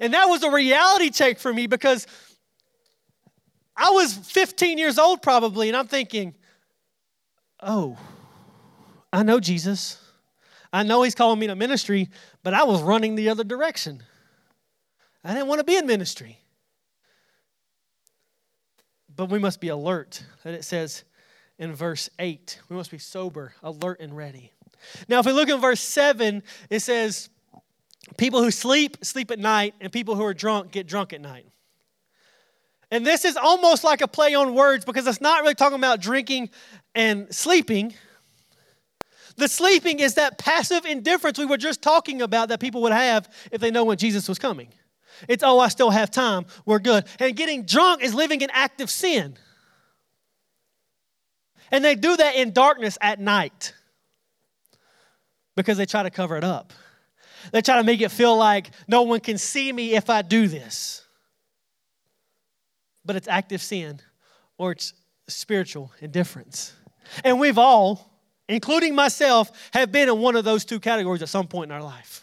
And 0.00 0.14
that 0.14 0.26
was 0.26 0.42
a 0.42 0.50
reality 0.50 1.10
check 1.10 1.38
for 1.38 1.52
me 1.52 1.66
because 1.66 2.06
I 3.76 3.90
was 3.90 4.14
15 4.14 4.78
years 4.78 4.98
old 4.98 5.22
probably, 5.22 5.68
and 5.68 5.76
I'm 5.76 5.88
thinking, 5.88 6.34
oh, 7.60 7.98
I 9.12 9.22
know 9.22 9.40
Jesus. 9.40 9.98
I 10.72 10.82
know 10.82 11.02
He's 11.02 11.14
calling 11.14 11.38
me 11.38 11.48
to 11.48 11.54
ministry, 11.54 12.08
but 12.42 12.54
I 12.54 12.64
was 12.64 12.82
running 12.82 13.14
the 13.14 13.28
other 13.28 13.44
direction. 13.44 14.02
I 15.22 15.34
didn't 15.34 15.48
want 15.48 15.58
to 15.60 15.64
be 15.64 15.76
in 15.76 15.86
ministry. 15.86 16.38
But 19.16 19.26
we 19.26 19.38
must 19.38 19.60
be 19.60 19.68
alert. 19.68 20.24
That 20.44 20.54
it 20.54 20.64
says 20.64 21.04
in 21.58 21.74
verse 21.74 22.08
8, 22.18 22.60
we 22.68 22.76
must 22.76 22.90
be 22.90 22.98
sober, 22.98 23.54
alert, 23.62 24.00
and 24.00 24.16
ready. 24.16 24.52
Now, 25.08 25.20
if 25.20 25.26
we 25.26 25.32
look 25.32 25.48
in 25.48 25.60
verse 25.60 25.80
7, 25.80 26.42
it 26.70 26.80
says, 26.80 27.28
People 28.18 28.42
who 28.42 28.50
sleep, 28.50 29.04
sleep 29.04 29.30
at 29.30 29.38
night, 29.38 29.74
and 29.80 29.92
people 29.92 30.16
who 30.16 30.24
are 30.24 30.34
drunk 30.34 30.72
get 30.72 30.86
drunk 30.86 31.12
at 31.12 31.20
night. 31.20 31.46
And 32.90 33.06
this 33.06 33.24
is 33.24 33.36
almost 33.36 33.84
like 33.84 34.00
a 34.00 34.08
play 34.08 34.34
on 34.34 34.54
words 34.54 34.84
because 34.84 35.06
it's 35.06 35.20
not 35.20 35.42
really 35.42 35.54
talking 35.54 35.78
about 35.78 36.00
drinking 36.00 36.50
and 36.94 37.32
sleeping 37.34 37.94
the 39.36 39.48
sleeping 39.48 40.00
is 40.00 40.14
that 40.14 40.38
passive 40.38 40.84
indifference 40.84 41.38
we 41.38 41.46
were 41.46 41.56
just 41.56 41.82
talking 41.82 42.22
about 42.22 42.48
that 42.48 42.60
people 42.60 42.82
would 42.82 42.92
have 42.92 43.32
if 43.50 43.60
they 43.60 43.70
know 43.70 43.84
when 43.84 43.96
Jesus 43.96 44.28
was 44.28 44.38
coming. 44.38 44.68
It's, 45.28 45.42
oh, 45.42 45.58
I 45.58 45.68
still 45.68 45.90
have 45.90 46.10
time. 46.10 46.46
We're 46.64 46.78
good. 46.78 47.04
And 47.18 47.36
getting 47.36 47.64
drunk 47.64 48.02
is 48.02 48.14
living 48.14 48.40
in 48.40 48.50
active 48.52 48.90
sin. 48.90 49.36
And 51.70 51.84
they 51.84 51.94
do 51.94 52.16
that 52.16 52.36
in 52.36 52.52
darkness 52.52 52.98
at 53.00 53.18
night 53.18 53.72
because 55.56 55.78
they 55.78 55.86
try 55.86 56.02
to 56.02 56.10
cover 56.10 56.36
it 56.36 56.44
up. 56.44 56.72
They 57.52 57.62
try 57.62 57.76
to 57.76 57.84
make 57.84 58.00
it 58.00 58.10
feel 58.10 58.36
like 58.36 58.70
no 58.86 59.02
one 59.02 59.20
can 59.20 59.38
see 59.38 59.72
me 59.72 59.94
if 59.94 60.10
I 60.10 60.22
do 60.22 60.48
this. 60.48 61.04
But 63.04 63.16
it's 63.16 63.26
active 63.26 63.62
sin 63.62 64.00
or 64.58 64.72
it's 64.72 64.92
spiritual 65.28 65.92
indifference. 66.00 66.72
And 67.24 67.40
we've 67.40 67.58
all 67.58 68.12
including 68.48 68.94
myself, 68.94 69.50
have 69.72 69.92
been 69.92 70.08
in 70.08 70.18
one 70.18 70.36
of 70.36 70.44
those 70.44 70.64
two 70.64 70.80
categories 70.80 71.22
at 71.22 71.28
some 71.28 71.46
point 71.46 71.70
in 71.70 71.74
our 71.74 71.82
life. 71.82 72.21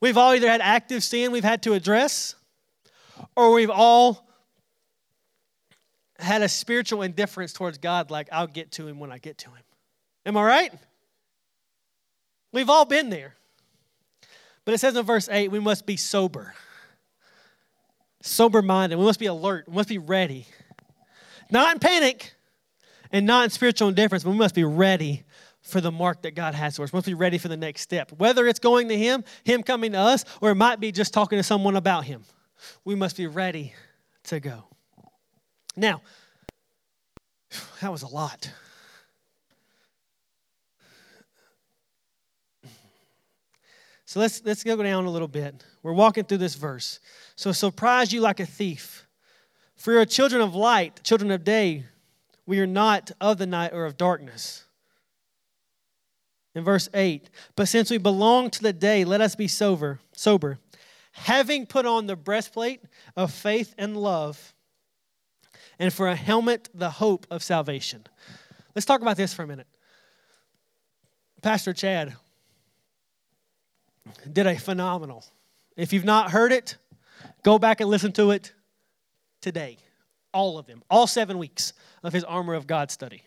We've 0.00 0.16
all 0.16 0.34
either 0.34 0.48
had 0.48 0.60
active 0.60 1.04
sin 1.04 1.30
we've 1.30 1.44
had 1.44 1.62
to 1.64 1.74
address, 1.74 2.34
or 3.36 3.52
we've 3.52 3.70
all 3.70 4.26
had 6.18 6.42
a 6.42 6.48
spiritual 6.48 7.02
indifference 7.02 7.52
towards 7.52 7.78
God, 7.78 8.10
like, 8.10 8.28
I'll 8.32 8.46
get 8.46 8.72
to 8.72 8.86
him 8.86 8.98
when 8.98 9.12
I 9.12 9.18
get 9.18 9.38
to 9.38 9.50
him. 9.50 9.62
Am 10.26 10.36
I 10.36 10.42
right? 10.42 10.72
We've 12.52 12.70
all 12.70 12.84
been 12.84 13.10
there. 13.10 13.36
But 14.64 14.74
it 14.74 14.78
says 14.78 14.96
in 14.96 15.04
verse 15.04 15.28
8, 15.28 15.50
we 15.50 15.60
must 15.60 15.86
be 15.86 15.96
sober. 15.96 16.54
Sober 18.22 18.60
minded. 18.60 18.96
We 18.96 19.04
must 19.04 19.18
be 19.18 19.26
alert. 19.26 19.68
We 19.68 19.74
must 19.74 19.88
be 19.88 19.98
ready. 19.98 20.46
Not 21.50 21.72
in 21.72 21.78
panic, 21.78 22.34
and 23.12 23.26
not 23.26 23.44
in 23.44 23.50
spiritual 23.50 23.88
indifference, 23.88 24.24
but 24.24 24.30
we 24.30 24.36
must 24.36 24.54
be 24.54 24.64
ready 24.64 25.24
for 25.70 25.80
the 25.80 25.90
mark 25.90 26.22
that 26.22 26.34
God 26.34 26.54
has 26.54 26.76
for 26.76 26.82
us. 26.82 26.92
We 26.92 26.96
must 26.96 27.06
be 27.06 27.14
ready 27.14 27.38
for 27.38 27.48
the 27.48 27.56
next 27.56 27.82
step. 27.82 28.12
Whether 28.18 28.46
it's 28.46 28.58
going 28.58 28.88
to 28.88 28.98
Him, 28.98 29.24
Him 29.44 29.62
coming 29.62 29.92
to 29.92 29.98
us, 29.98 30.24
or 30.40 30.50
it 30.50 30.56
might 30.56 30.80
be 30.80 30.92
just 30.92 31.14
talking 31.14 31.38
to 31.38 31.42
someone 31.42 31.76
about 31.76 32.04
Him. 32.04 32.24
We 32.84 32.94
must 32.94 33.16
be 33.16 33.26
ready 33.26 33.72
to 34.24 34.40
go. 34.40 34.64
Now, 35.76 36.02
that 37.80 37.90
was 37.90 38.02
a 38.02 38.08
lot. 38.08 38.50
So 44.04 44.18
let's 44.18 44.42
let's 44.44 44.64
go 44.64 44.82
down 44.82 45.04
a 45.04 45.10
little 45.10 45.28
bit. 45.28 45.64
We're 45.84 45.92
walking 45.92 46.24
through 46.24 46.38
this 46.38 46.56
verse. 46.56 46.98
So 47.36 47.52
surprise 47.52 48.12
you 48.12 48.20
like 48.20 48.40
a 48.40 48.46
thief. 48.46 49.06
For 49.76 49.92
you're 49.92 50.04
children 50.04 50.42
of 50.42 50.54
light, 50.54 51.04
children 51.04 51.30
of 51.30 51.44
day. 51.44 51.84
We 52.44 52.58
are 52.58 52.66
not 52.66 53.12
of 53.20 53.38
the 53.38 53.46
night 53.46 53.72
or 53.72 53.86
of 53.86 53.96
darkness. 53.96 54.64
In 56.54 56.64
verse 56.64 56.88
8, 56.92 57.30
but 57.54 57.68
since 57.68 57.90
we 57.90 57.98
belong 57.98 58.50
to 58.50 58.62
the 58.62 58.72
day, 58.72 59.04
let 59.04 59.20
us 59.20 59.36
be 59.36 59.46
sober, 59.46 60.00
sober, 60.12 60.58
having 61.12 61.64
put 61.64 61.86
on 61.86 62.06
the 62.06 62.16
breastplate 62.16 62.82
of 63.16 63.32
faith 63.32 63.72
and 63.78 63.96
love, 63.96 64.52
and 65.78 65.92
for 65.92 66.08
a 66.08 66.16
helmet, 66.16 66.68
the 66.74 66.90
hope 66.90 67.26
of 67.30 67.42
salvation. 67.42 68.04
Let's 68.74 68.84
talk 68.84 69.00
about 69.00 69.16
this 69.16 69.32
for 69.32 69.44
a 69.44 69.46
minute. 69.46 69.68
Pastor 71.40 71.72
Chad 71.72 72.16
did 74.30 74.46
a 74.46 74.56
phenomenal. 74.58 75.24
If 75.76 75.92
you've 75.92 76.04
not 76.04 76.32
heard 76.32 76.52
it, 76.52 76.76
go 77.44 77.58
back 77.58 77.80
and 77.80 77.88
listen 77.88 78.12
to 78.12 78.32
it 78.32 78.52
today. 79.40 79.78
All 80.34 80.58
of 80.58 80.66
them, 80.66 80.82
all 80.90 81.06
seven 81.06 81.38
weeks 81.38 81.72
of 82.02 82.12
his 82.12 82.24
Armor 82.24 82.54
of 82.54 82.66
God 82.66 82.90
study. 82.90 83.22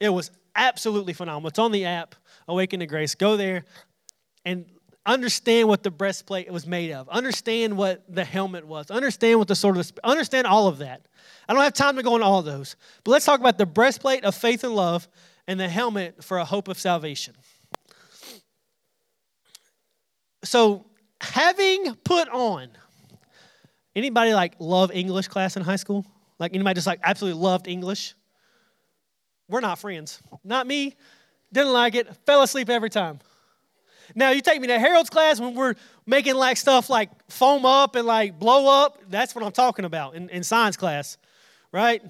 It 0.00 0.08
was 0.08 0.30
absolutely 0.54 1.12
phenomenal. 1.12 1.48
It's 1.48 1.58
on 1.58 1.72
the 1.72 1.84
app, 1.84 2.14
Awaken 2.48 2.80
to 2.80 2.86
Grace. 2.86 3.14
Go 3.14 3.36
there 3.36 3.64
and 4.44 4.66
understand 5.04 5.68
what 5.68 5.82
the 5.82 5.90
breastplate 5.90 6.50
was 6.50 6.66
made 6.66 6.92
of. 6.92 7.08
Understand 7.08 7.76
what 7.76 8.04
the 8.08 8.24
helmet 8.24 8.66
was. 8.66 8.90
Understand 8.90 9.38
what 9.38 9.48
the 9.48 9.54
sword 9.54 9.76
of 9.76 9.86
the 9.86 10.06
understand 10.06 10.46
all 10.46 10.68
of 10.68 10.78
that. 10.78 11.06
I 11.48 11.54
don't 11.54 11.62
have 11.62 11.74
time 11.74 11.96
to 11.96 12.02
go 12.02 12.14
into 12.14 12.26
all 12.26 12.42
those. 12.42 12.76
But 13.04 13.12
let's 13.12 13.24
talk 13.24 13.40
about 13.40 13.58
the 13.58 13.66
breastplate 13.66 14.24
of 14.24 14.34
faith 14.34 14.64
and 14.64 14.74
love 14.74 15.08
and 15.46 15.58
the 15.58 15.68
helmet 15.68 16.22
for 16.22 16.38
a 16.38 16.44
hope 16.44 16.68
of 16.68 16.78
salvation. 16.78 17.34
So, 20.44 20.86
having 21.20 21.94
put 22.04 22.28
on 22.28 22.68
anybody 23.94 24.34
like 24.34 24.54
love 24.58 24.90
English 24.92 25.28
class 25.28 25.56
in 25.56 25.62
high 25.62 25.76
school? 25.76 26.04
Like 26.38 26.54
anybody 26.54 26.74
just 26.74 26.86
like 26.86 27.00
absolutely 27.02 27.40
loved 27.40 27.68
English? 27.68 28.14
We're 29.48 29.60
not 29.60 29.78
friends. 29.78 30.22
Not 30.44 30.66
me. 30.66 30.96
Didn't 31.52 31.72
like 31.72 31.94
it. 31.94 32.14
Fell 32.26 32.42
asleep 32.42 32.70
every 32.70 32.90
time. 32.90 33.20
Now 34.14 34.30
you 34.30 34.40
take 34.40 34.60
me 34.60 34.68
to 34.68 34.78
Harold's 34.78 35.10
class 35.10 35.40
when 35.40 35.54
we're 35.54 35.74
making 36.06 36.34
like 36.34 36.56
stuff 36.56 36.90
like 36.90 37.10
foam 37.30 37.64
up 37.64 37.96
and 37.96 38.06
like 38.06 38.38
blow 38.38 38.84
up. 38.84 38.98
That's 39.08 39.34
what 39.34 39.44
I'm 39.44 39.52
talking 39.52 39.84
about 39.84 40.14
in, 40.14 40.28
in 40.28 40.42
science 40.42 40.76
class, 40.76 41.18
right? 41.72 42.02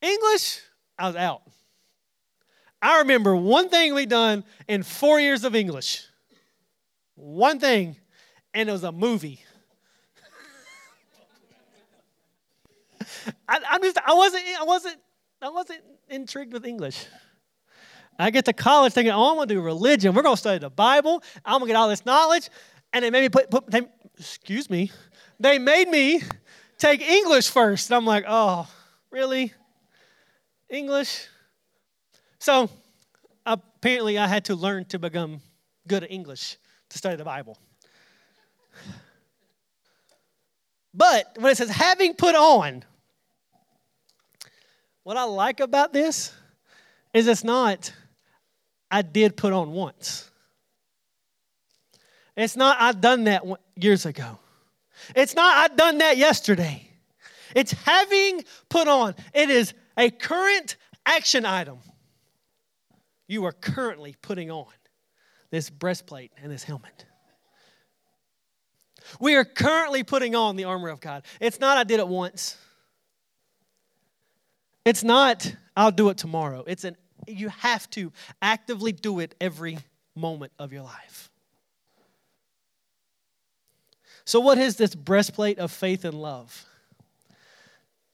English, 0.00 0.60
I 0.98 1.06
was 1.06 1.16
out. 1.16 1.42
I 2.82 3.00
remember 3.00 3.36
one 3.36 3.68
thing 3.68 3.92
we 3.94 4.06
done 4.06 4.44
in 4.66 4.82
four 4.82 5.20
years 5.20 5.44
of 5.44 5.54
English. 5.54 6.06
One 7.14 7.60
thing, 7.60 7.96
and 8.54 8.68
it 8.68 8.72
was 8.72 8.84
a 8.84 8.92
movie. 8.92 9.44
I, 13.48 13.60
I'm 13.68 13.82
just, 13.82 13.98
I 13.98 14.14
wasn't, 14.14 14.44
I 14.58 14.64
wasn't, 14.64 14.96
I 15.42 15.48
wasn't 15.48 15.80
intrigued 16.08 16.52
with 16.52 16.66
English. 16.66 17.06
I 18.18 18.30
get 18.30 18.44
to 18.44 18.52
college 18.52 18.92
thinking, 18.92 19.12
oh, 19.12 19.30
I'm 19.30 19.36
going 19.36 19.48
to 19.48 19.54
do 19.54 19.60
religion. 19.62 20.14
We're 20.14 20.22
going 20.22 20.36
to 20.36 20.40
study 20.40 20.58
the 20.58 20.68
Bible. 20.68 21.22
I'm 21.44 21.60
going 21.60 21.68
to 21.68 21.72
get 21.72 21.76
all 21.76 21.88
this 21.88 22.04
knowledge. 22.04 22.50
And 22.92 23.02
they 23.02 23.10
made 23.10 23.22
me 23.22 23.28
put, 23.30 23.50
put 23.50 23.70
they, 23.70 23.82
excuse 24.18 24.68
me, 24.68 24.90
they 25.38 25.58
made 25.58 25.88
me 25.88 26.22
take 26.76 27.00
English 27.00 27.48
first. 27.48 27.90
And 27.90 27.96
I'm 27.96 28.04
like, 28.04 28.24
oh, 28.28 28.68
really? 29.10 29.54
English? 30.68 31.26
So 32.38 32.68
apparently 33.46 34.18
I 34.18 34.26
had 34.26 34.44
to 34.46 34.54
learn 34.54 34.84
to 34.86 34.98
become 34.98 35.40
good 35.88 36.04
at 36.04 36.10
English 36.10 36.58
to 36.90 36.98
study 36.98 37.16
the 37.16 37.24
Bible. 37.24 37.56
But 40.92 41.36
when 41.38 41.52
it 41.52 41.56
says 41.56 41.70
having 41.70 42.14
put 42.14 42.34
on, 42.34 42.84
what 45.10 45.16
I 45.16 45.24
like 45.24 45.58
about 45.58 45.92
this 45.92 46.32
is 47.12 47.26
it's 47.26 47.42
not, 47.42 47.92
I 48.92 49.02
did 49.02 49.36
put 49.36 49.52
on 49.52 49.72
once. 49.72 50.30
It's 52.36 52.54
not, 52.54 52.76
I've 52.78 53.00
done 53.00 53.24
that 53.24 53.42
years 53.74 54.06
ago. 54.06 54.38
It's 55.16 55.34
not, 55.34 55.56
I've 55.56 55.76
done 55.76 55.98
that 55.98 56.16
yesterday. 56.16 56.88
It's 57.56 57.72
having 57.72 58.44
put 58.68 58.86
on. 58.86 59.16
It 59.34 59.50
is 59.50 59.74
a 59.96 60.10
current 60.10 60.76
action 61.04 61.44
item. 61.44 61.78
You 63.26 63.46
are 63.46 63.52
currently 63.52 64.14
putting 64.22 64.52
on 64.52 64.66
this 65.50 65.70
breastplate 65.70 66.30
and 66.40 66.52
this 66.52 66.62
helmet. 66.62 67.04
We 69.18 69.34
are 69.34 69.44
currently 69.44 70.04
putting 70.04 70.36
on 70.36 70.54
the 70.54 70.66
armor 70.66 70.88
of 70.88 71.00
God. 71.00 71.24
It's 71.40 71.58
not, 71.58 71.78
I 71.78 71.82
did 71.82 71.98
it 71.98 72.06
once. 72.06 72.56
It's 74.84 75.04
not, 75.04 75.54
I'll 75.76 75.90
do 75.90 76.08
it 76.08 76.16
tomorrow. 76.16 76.64
It's 76.66 76.84
an, 76.84 76.96
you 77.26 77.48
have 77.48 77.88
to 77.90 78.12
actively 78.40 78.92
do 78.92 79.20
it 79.20 79.34
every 79.40 79.78
moment 80.14 80.52
of 80.58 80.72
your 80.72 80.82
life. 80.82 81.30
So, 84.24 84.40
what 84.40 84.58
is 84.58 84.76
this 84.76 84.94
breastplate 84.94 85.58
of 85.58 85.72
faith 85.72 86.04
and 86.04 86.14
love? 86.14 86.64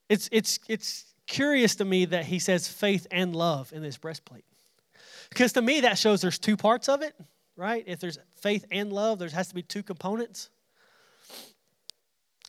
It's, 0.08 0.28
it's, 0.32 0.58
it's 0.68 1.04
curious 1.26 1.76
to 1.76 1.84
me 1.84 2.04
that 2.06 2.24
he 2.24 2.38
says 2.38 2.68
faith 2.68 3.06
and 3.10 3.34
love 3.34 3.72
in 3.72 3.82
this 3.82 3.96
breastplate. 3.96 4.44
Because 5.28 5.52
to 5.54 5.62
me, 5.62 5.80
that 5.80 5.98
shows 5.98 6.20
there's 6.20 6.38
two 6.38 6.56
parts 6.56 6.88
of 6.88 7.02
it, 7.02 7.14
right? 7.56 7.84
If 7.86 8.00
there's 8.00 8.18
faith 8.34 8.64
and 8.70 8.92
love, 8.92 9.18
there 9.18 9.28
has 9.28 9.48
to 9.48 9.54
be 9.54 9.62
two 9.62 9.82
components. 9.82 10.50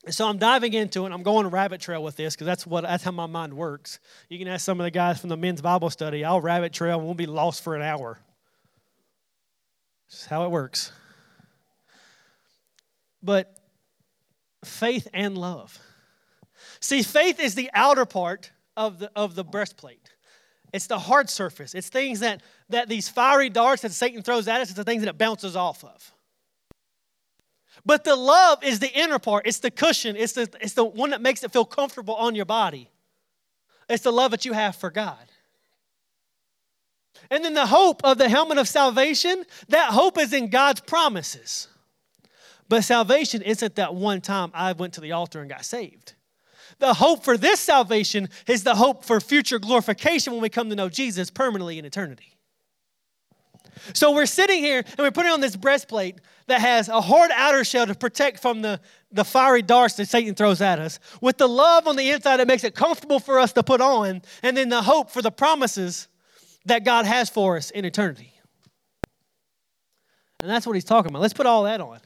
So 0.09 0.27
I'm 0.27 0.37
diving 0.37 0.73
into 0.73 1.05
it. 1.05 1.11
I'm 1.11 1.23
going 1.23 1.47
rabbit 1.47 1.81
trail 1.81 2.01
with 2.03 2.15
this 2.15 2.35
because 2.35 2.45
that's 2.45 2.65
what 2.65 2.81
that's 2.81 3.03
how 3.03 3.11
my 3.11 3.25
mind 3.25 3.53
works. 3.53 3.99
You 4.29 4.39
can 4.39 4.47
ask 4.47 4.63
some 4.63 4.79
of 4.79 4.83
the 4.83 4.91
guys 4.91 5.19
from 5.19 5.29
the 5.29 5.37
men's 5.37 5.61
Bible 5.61 5.89
study. 5.89 6.23
I'll 6.23 6.41
rabbit 6.41 6.73
trail 6.73 6.97
and 6.97 7.05
we'll 7.05 7.15
be 7.15 7.25
lost 7.25 7.63
for 7.63 7.75
an 7.75 7.81
hour. 7.81 8.19
That's 10.09 10.25
how 10.25 10.45
it 10.45 10.51
works. 10.51 10.91
But 13.21 13.53
faith 14.63 15.07
and 15.13 15.37
love. 15.37 15.79
See, 16.79 17.03
faith 17.03 17.39
is 17.39 17.55
the 17.55 17.69
outer 17.73 18.05
part 18.05 18.51
of 18.75 18.99
the 18.99 19.11
of 19.15 19.35
the 19.35 19.43
breastplate. 19.43 20.11
It's 20.73 20.87
the 20.87 20.99
hard 20.99 21.29
surface. 21.29 21.73
It's 21.73 21.89
things 21.89 22.19
that 22.21 22.41
that 22.69 22.87
these 22.87 23.09
fiery 23.09 23.49
darts 23.49 23.81
that 23.81 23.91
Satan 23.91 24.21
throws 24.21 24.47
at 24.47 24.61
us. 24.61 24.69
It's 24.69 24.77
the 24.77 24.83
things 24.83 25.03
that 25.03 25.09
it 25.09 25.17
bounces 25.17 25.55
off 25.55 25.83
of. 25.83 26.13
But 27.85 28.03
the 28.03 28.15
love 28.15 28.63
is 28.63 28.79
the 28.79 28.91
inner 28.91 29.19
part. 29.19 29.47
It's 29.47 29.59
the 29.59 29.71
cushion. 29.71 30.15
It's 30.15 30.33
the, 30.33 30.49
it's 30.59 30.73
the 30.73 30.83
one 30.83 31.11
that 31.11 31.21
makes 31.21 31.43
it 31.43 31.51
feel 31.51 31.65
comfortable 31.65 32.15
on 32.15 32.35
your 32.35 32.45
body. 32.45 32.89
It's 33.89 34.03
the 34.03 34.11
love 34.11 34.31
that 34.31 34.45
you 34.45 34.53
have 34.53 34.75
for 34.75 34.89
God. 34.89 35.31
And 37.29 37.43
then 37.43 37.53
the 37.53 37.65
hope 37.65 38.01
of 38.03 38.17
the 38.17 38.29
helmet 38.29 38.57
of 38.57 38.67
salvation, 38.67 39.43
that 39.69 39.91
hope 39.91 40.17
is 40.17 40.33
in 40.33 40.49
God's 40.49 40.81
promises. 40.81 41.67
But 42.69 42.83
salvation 42.83 43.41
isn't 43.41 43.75
that 43.75 43.95
one 43.95 44.21
time 44.21 44.51
I 44.53 44.73
went 44.73 44.93
to 44.93 45.01
the 45.01 45.13
altar 45.13 45.39
and 45.39 45.49
got 45.49 45.65
saved. 45.65 46.13
The 46.79 46.93
hope 46.93 47.23
for 47.23 47.37
this 47.37 47.59
salvation 47.59 48.29
is 48.45 48.63
the 48.63 48.75
hope 48.75 49.03
for 49.03 49.19
future 49.19 49.57
glorification 49.57 50.33
when 50.33 50.41
we 50.41 50.49
come 50.49 50.69
to 50.69 50.75
know 50.75 50.89
Jesus 50.89 51.31
permanently 51.31 51.79
in 51.79 51.85
eternity. 51.85 52.36
So 53.93 54.11
we're 54.11 54.25
sitting 54.25 54.59
here 54.59 54.79
and 54.79 54.97
we're 54.99 55.11
putting 55.11 55.31
on 55.31 55.41
this 55.41 55.55
breastplate 55.55 56.15
that 56.47 56.61
has 56.61 56.89
a 56.89 57.01
hard 57.01 57.31
outer 57.33 57.63
shell 57.63 57.85
to 57.87 57.95
protect 57.95 58.39
from 58.39 58.61
the, 58.61 58.79
the 59.11 59.25
fiery 59.25 59.61
darts 59.61 59.95
that 59.95 60.07
Satan 60.07 60.35
throws 60.35 60.61
at 60.61 60.79
us, 60.79 60.99
with 61.21 61.37
the 61.37 61.47
love 61.47 61.87
on 61.87 61.95
the 61.95 62.09
inside 62.11 62.37
that 62.37 62.47
makes 62.47 62.63
it 62.63 62.75
comfortable 62.75 63.19
for 63.19 63.39
us 63.39 63.53
to 63.53 63.63
put 63.63 63.81
on, 63.81 64.21
and 64.43 64.55
then 64.57 64.69
the 64.69 64.81
hope 64.81 65.09
for 65.09 65.21
the 65.21 65.31
promises 65.31 66.07
that 66.65 66.83
God 66.83 67.05
has 67.05 67.29
for 67.29 67.57
us 67.57 67.71
in 67.71 67.85
eternity. 67.85 68.33
And 70.41 70.49
that's 70.49 70.67
what 70.67 70.73
he's 70.73 70.83
talking 70.83 71.11
about. 71.11 71.21
Let's 71.21 71.33
put 71.33 71.45
all 71.45 71.63
that 71.63 71.81
on. 71.81 71.99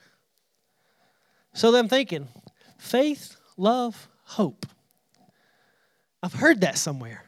So 1.53 1.75
I'm 1.75 1.89
thinking 1.89 2.27
faith, 2.77 3.35
love, 3.57 4.07
hope. 4.23 4.65
I've 6.23 6.33
heard 6.33 6.61
that 6.61 6.77
somewhere. 6.77 7.23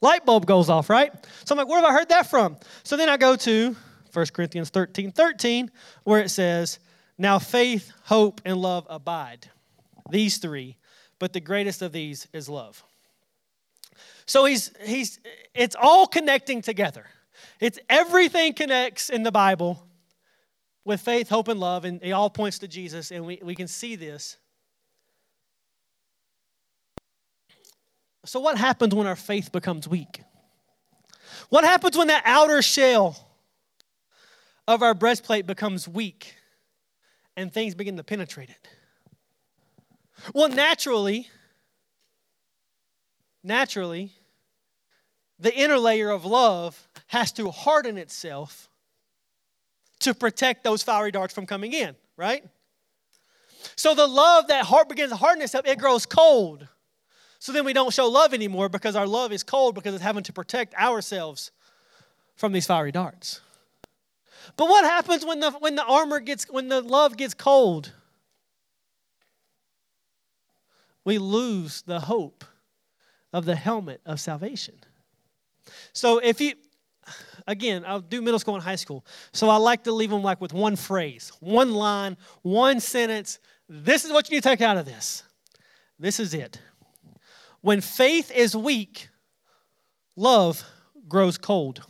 Light 0.00 0.24
bulb 0.24 0.46
goes 0.46 0.70
off, 0.70 0.88
right? 0.90 1.12
So 1.44 1.54
I'm 1.54 1.58
like, 1.58 1.68
where 1.68 1.80
have 1.80 1.88
I 1.88 1.92
heard 1.92 2.08
that 2.10 2.30
from? 2.30 2.56
So 2.84 2.96
then 2.96 3.08
I 3.08 3.16
go 3.16 3.36
to 3.36 3.76
1 4.12 4.26
Corinthians 4.32 4.70
13 4.70 5.12
13, 5.12 5.70
where 6.04 6.20
it 6.20 6.30
says, 6.30 6.78
Now 7.16 7.38
faith, 7.38 7.92
hope, 8.04 8.40
and 8.44 8.56
love 8.56 8.86
abide. 8.88 9.48
These 10.10 10.38
three, 10.38 10.76
but 11.18 11.32
the 11.32 11.40
greatest 11.40 11.82
of 11.82 11.92
these 11.92 12.28
is 12.32 12.48
love. 12.48 12.82
So 14.24 14.44
he's 14.44 14.72
he's 14.84 15.20
it's 15.54 15.76
all 15.78 16.06
connecting 16.06 16.62
together. 16.62 17.06
It's 17.60 17.78
everything 17.88 18.54
connects 18.54 19.10
in 19.10 19.22
the 19.22 19.32
Bible 19.32 19.86
with 20.84 21.00
faith, 21.00 21.28
hope, 21.28 21.48
and 21.48 21.60
love, 21.60 21.84
and 21.84 22.02
it 22.02 22.12
all 22.12 22.30
points 22.30 22.58
to 22.60 22.68
Jesus, 22.68 23.10
and 23.10 23.26
we, 23.26 23.38
we 23.42 23.54
can 23.54 23.68
see 23.68 23.96
this. 23.96 24.38
So, 28.28 28.40
what 28.40 28.58
happens 28.58 28.94
when 28.94 29.06
our 29.06 29.16
faith 29.16 29.50
becomes 29.52 29.88
weak? 29.88 30.20
What 31.48 31.64
happens 31.64 31.96
when 31.96 32.08
that 32.08 32.22
outer 32.26 32.60
shell 32.60 33.16
of 34.66 34.82
our 34.82 34.92
breastplate 34.92 35.46
becomes 35.46 35.88
weak 35.88 36.34
and 37.38 37.50
things 37.50 37.74
begin 37.74 37.96
to 37.96 38.04
penetrate 38.04 38.50
it? 38.50 38.68
Well, 40.34 40.50
naturally, 40.50 41.30
naturally, 43.42 44.12
the 45.38 45.56
inner 45.56 45.78
layer 45.78 46.10
of 46.10 46.26
love 46.26 46.86
has 47.06 47.32
to 47.32 47.50
harden 47.50 47.96
itself 47.96 48.68
to 50.00 50.12
protect 50.12 50.64
those 50.64 50.82
fiery 50.82 51.12
darts 51.12 51.32
from 51.32 51.46
coming 51.46 51.72
in, 51.72 51.96
right? 52.18 52.44
So 53.74 53.94
the 53.94 54.06
love 54.06 54.48
that 54.48 54.66
heart 54.66 54.90
begins 54.90 55.12
to 55.12 55.16
harden 55.16 55.42
itself, 55.42 55.66
it 55.66 55.78
grows 55.78 56.04
cold. 56.04 56.68
So 57.38 57.52
then 57.52 57.64
we 57.64 57.72
don't 57.72 57.92
show 57.92 58.08
love 58.08 58.34
anymore 58.34 58.68
because 58.68 58.96
our 58.96 59.06
love 59.06 59.32
is 59.32 59.42
cold 59.42 59.74
because 59.74 59.94
it's 59.94 60.02
having 60.02 60.24
to 60.24 60.32
protect 60.32 60.74
ourselves 60.74 61.52
from 62.34 62.52
these 62.52 62.66
fiery 62.66 62.92
darts. 62.92 63.40
But 64.56 64.68
what 64.68 64.84
happens 64.84 65.24
when 65.24 65.40
the 65.40 65.52
when 65.52 65.76
the 65.76 65.84
armor 65.84 66.20
gets 66.20 66.48
when 66.50 66.68
the 66.68 66.80
love 66.80 67.16
gets 67.16 67.34
cold? 67.34 67.92
We 71.04 71.18
lose 71.18 71.82
the 71.82 72.00
hope 72.00 72.44
of 73.32 73.44
the 73.44 73.56
helmet 73.56 74.00
of 74.04 74.20
salvation. 74.20 74.74
So 75.92 76.18
if 76.18 76.40
you 76.40 76.54
again, 77.46 77.84
I'll 77.86 78.00
do 78.00 78.20
middle 78.20 78.38
school 78.38 78.54
and 78.54 78.64
high 78.64 78.76
school. 78.76 79.04
So 79.32 79.48
I 79.48 79.56
like 79.56 79.84
to 79.84 79.92
leave 79.92 80.10
them 80.10 80.22
like 80.22 80.40
with 80.40 80.52
one 80.52 80.76
phrase, 80.76 81.32
one 81.40 81.72
line, 81.72 82.16
one 82.42 82.80
sentence. 82.80 83.38
This 83.68 84.04
is 84.04 84.12
what 84.12 84.28
you 84.28 84.36
need 84.36 84.42
to 84.42 84.48
take 84.48 84.60
out 84.60 84.76
of 84.76 84.86
this. 84.86 85.22
This 85.98 86.20
is 86.20 86.34
it. 86.34 86.60
When 87.60 87.80
faith 87.80 88.30
is 88.30 88.56
weak, 88.56 89.08
love 90.16 90.64
grows 91.08 91.38
cold. 91.38 91.84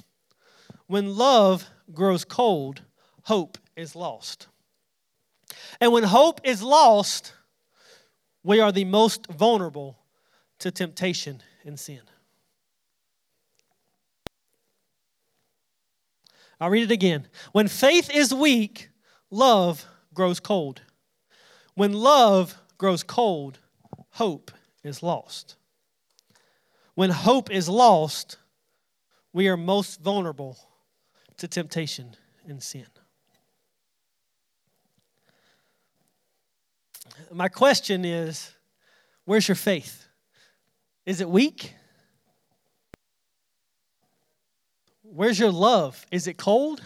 When 0.86 1.16
love 1.16 1.68
grows 1.92 2.24
cold, 2.24 2.82
hope 3.24 3.58
is 3.76 3.94
lost. 3.94 4.48
And 5.80 5.92
when 5.92 6.04
hope 6.04 6.40
is 6.44 6.62
lost, 6.62 7.34
we 8.42 8.60
are 8.60 8.72
the 8.72 8.84
most 8.84 9.26
vulnerable 9.26 9.98
to 10.60 10.70
temptation 10.70 11.42
and 11.64 11.78
sin. 11.78 12.00
I'll 16.60 16.70
read 16.70 16.84
it 16.84 16.90
again. 16.90 17.28
When 17.52 17.68
faith 17.68 18.10
is 18.12 18.34
weak, 18.34 18.88
love 19.30 19.86
grows 20.12 20.40
cold. 20.40 20.80
When 21.74 21.92
love 21.92 22.56
grows 22.78 23.04
cold, 23.04 23.60
hope 24.10 24.50
is 24.82 25.02
lost. 25.02 25.57
When 26.98 27.10
hope 27.10 27.48
is 27.52 27.68
lost, 27.68 28.38
we 29.32 29.46
are 29.46 29.56
most 29.56 30.00
vulnerable 30.00 30.58
to 31.36 31.46
temptation 31.46 32.16
and 32.44 32.60
sin. 32.60 32.88
My 37.30 37.46
question 37.46 38.04
is 38.04 38.50
where's 39.26 39.46
your 39.46 39.54
faith? 39.54 40.08
Is 41.06 41.20
it 41.20 41.30
weak? 41.30 41.72
Where's 45.04 45.38
your 45.38 45.52
love? 45.52 46.04
Is 46.10 46.26
it 46.26 46.36
cold? 46.36 46.82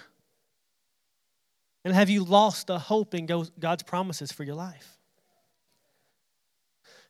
And 1.86 1.94
have 1.94 2.10
you 2.10 2.22
lost 2.22 2.66
the 2.66 2.78
hope 2.78 3.14
in 3.14 3.24
God's 3.58 3.82
promises 3.82 4.30
for 4.30 4.44
your 4.44 4.56
life? 4.56 4.98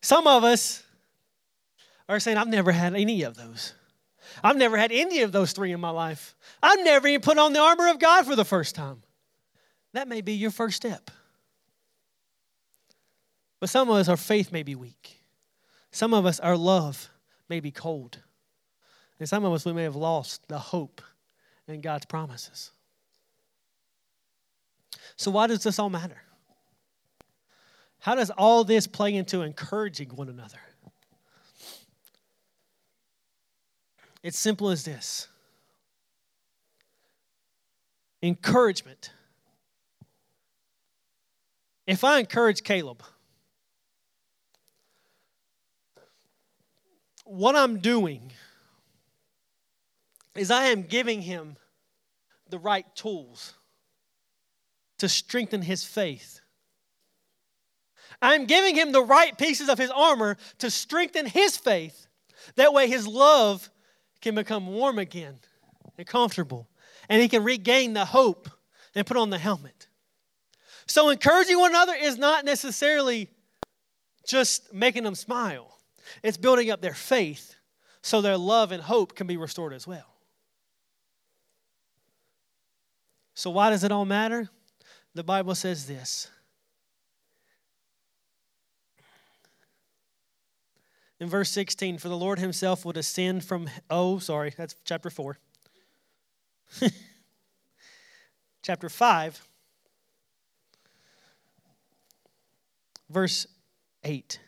Some 0.00 0.28
of 0.28 0.44
us 0.44 0.84
are 2.14 2.20
saying, 2.20 2.37
I've 2.37 2.48
never 2.48 2.72
had 2.72 2.94
any 2.94 3.22
of 3.22 3.37
those. 3.37 3.75
I've 4.42 4.57
never 4.57 4.77
had 4.77 4.92
any 4.92 5.22
of 5.22 5.33
those 5.33 5.53
three 5.53 5.72
in 5.72 5.81
my 5.81 5.90
life. 5.90 6.35
I've 6.62 6.83
never 6.85 7.09
even 7.09 7.20
put 7.20 7.38
on 7.38 7.53
the 7.53 7.61
armor 7.61 7.88
of 7.88 7.98
God 7.98 8.27
for 8.27 8.37
the 8.37 8.44
first 8.44 8.75
time. 8.75 9.03
That 9.92 10.09
may 10.09 10.20
be 10.20 10.33
your 10.33 10.51
first 10.51 10.77
step. 10.77 11.11
But 13.61 13.68
some 13.68 13.88
of 13.88 13.96
us, 13.96 14.09
our 14.09 14.16
faith 14.16 14.51
may 14.53 14.62
be 14.62 14.75
weak. 14.75 15.22
Some 15.90 16.14
of 16.14 16.27
us, 16.27 16.40
our 16.40 16.57
love 16.57 17.11
may 17.48 17.61
be 17.61 17.70
cold. 17.70 18.18
And 19.18 19.29
some 19.29 19.44
of 19.44 19.53
us, 19.53 19.64
we 19.64 19.72
may 19.72 19.85
have 19.85 19.96
lost 19.96 20.48
the 20.48 20.59
hope 20.59 21.03
in 21.68 21.81
God's 21.81 22.07
promises. 22.07 22.72
So, 25.16 25.31
why 25.31 25.46
does 25.46 25.62
this 25.62 25.79
all 25.79 25.90
matter? 25.90 26.22
How 28.01 28.16
does 28.16 28.31
all 28.31 28.64
this 28.64 28.88
play 28.88 29.14
into 29.14 29.42
encouraging 29.42 30.09
one 30.09 30.29
another? 30.29 30.59
It's 34.22 34.38
simple 34.38 34.70
as 34.70 34.85
this 34.85 35.28
encouragement. 38.22 39.11
If 41.87 42.04
I 42.04 42.20
encourage 42.20 42.62
Caleb, 42.62 43.02
what 47.24 47.56
I'm 47.56 47.78
doing 47.78 48.32
is 50.37 50.50
I 50.50 50.66
am 50.66 50.82
giving 50.82 51.22
him 51.22 51.56
the 52.48 52.58
right 52.58 52.87
tools 52.94 53.54
to 54.98 55.08
strengthen 55.08 55.62
his 55.62 55.85
faith. 55.85 56.40
I'm 58.20 58.46
giving 58.46 58.76
him 58.76 58.92
the 58.92 59.02
right 59.02 59.37
pieces 59.37 59.68
of 59.68 59.78
his 59.78 59.90
armor 59.90 60.37
to 60.58 60.70
strengthen 60.70 61.26
his 61.26 61.56
faith. 61.56 62.06
That 62.54 62.72
way, 62.72 62.87
his 62.87 63.08
love 63.08 63.68
can 64.22 64.35
become 64.35 64.66
warm 64.68 64.98
again 64.98 65.38
and 65.98 66.06
comfortable, 66.06 66.68
and 67.08 67.20
he 67.20 67.28
can 67.28 67.44
regain 67.44 67.92
the 67.92 68.06
hope 68.06 68.48
and 68.94 69.06
put 69.06 69.16
on 69.16 69.30
the 69.30 69.38
helmet. 69.38 69.88
So, 70.87 71.11
encouraging 71.11 71.58
one 71.58 71.70
another 71.70 71.94
is 71.94 72.16
not 72.16 72.44
necessarily 72.44 73.28
just 74.26 74.72
making 74.72 75.02
them 75.02 75.14
smile, 75.14 75.76
it's 76.22 76.37
building 76.37 76.70
up 76.70 76.80
their 76.80 76.94
faith 76.94 77.56
so 78.02 78.20
their 78.20 78.37
love 78.37 78.72
and 78.72 78.82
hope 78.82 79.14
can 79.14 79.26
be 79.26 79.37
restored 79.37 79.72
as 79.72 79.87
well. 79.87 80.16
So, 83.35 83.50
why 83.50 83.70
does 83.70 83.85
it 83.85 83.92
all 83.92 84.04
matter? 84.04 84.48
The 85.14 85.24
Bible 85.24 85.54
says 85.54 85.87
this. 85.87 86.30
In 91.22 91.28
verse 91.28 91.50
16, 91.52 91.98
for 91.98 92.08
the 92.08 92.16
Lord 92.16 92.40
himself 92.40 92.85
will 92.85 92.90
descend 92.90 93.44
from, 93.44 93.70
oh, 93.88 94.18
sorry, 94.18 94.52
that's 94.58 94.74
chapter 94.85 95.08
4. 95.08 95.38
chapter 98.62 98.88
5, 98.88 99.48
verse 103.08 103.46
8. 104.02 104.40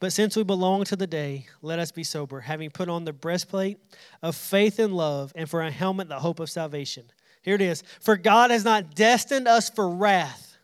But 0.00 0.12
since 0.12 0.34
we 0.34 0.42
belong 0.42 0.82
to 0.86 0.96
the 0.96 1.06
day, 1.06 1.46
let 1.62 1.78
us 1.78 1.92
be 1.92 2.02
sober, 2.02 2.40
having 2.40 2.70
put 2.70 2.88
on 2.88 3.04
the 3.04 3.12
breastplate 3.12 3.78
of 4.20 4.34
faith 4.34 4.80
and 4.80 4.96
love, 4.96 5.32
and 5.36 5.48
for 5.48 5.62
a 5.62 5.70
helmet, 5.70 6.08
the 6.08 6.18
hope 6.18 6.40
of 6.40 6.50
salvation. 6.50 7.04
Here 7.42 7.54
it 7.54 7.62
is 7.62 7.84
For 8.00 8.16
God 8.16 8.50
has 8.50 8.64
not 8.64 8.96
destined 8.96 9.46
us 9.46 9.70
for 9.70 9.88
wrath, 9.88 10.58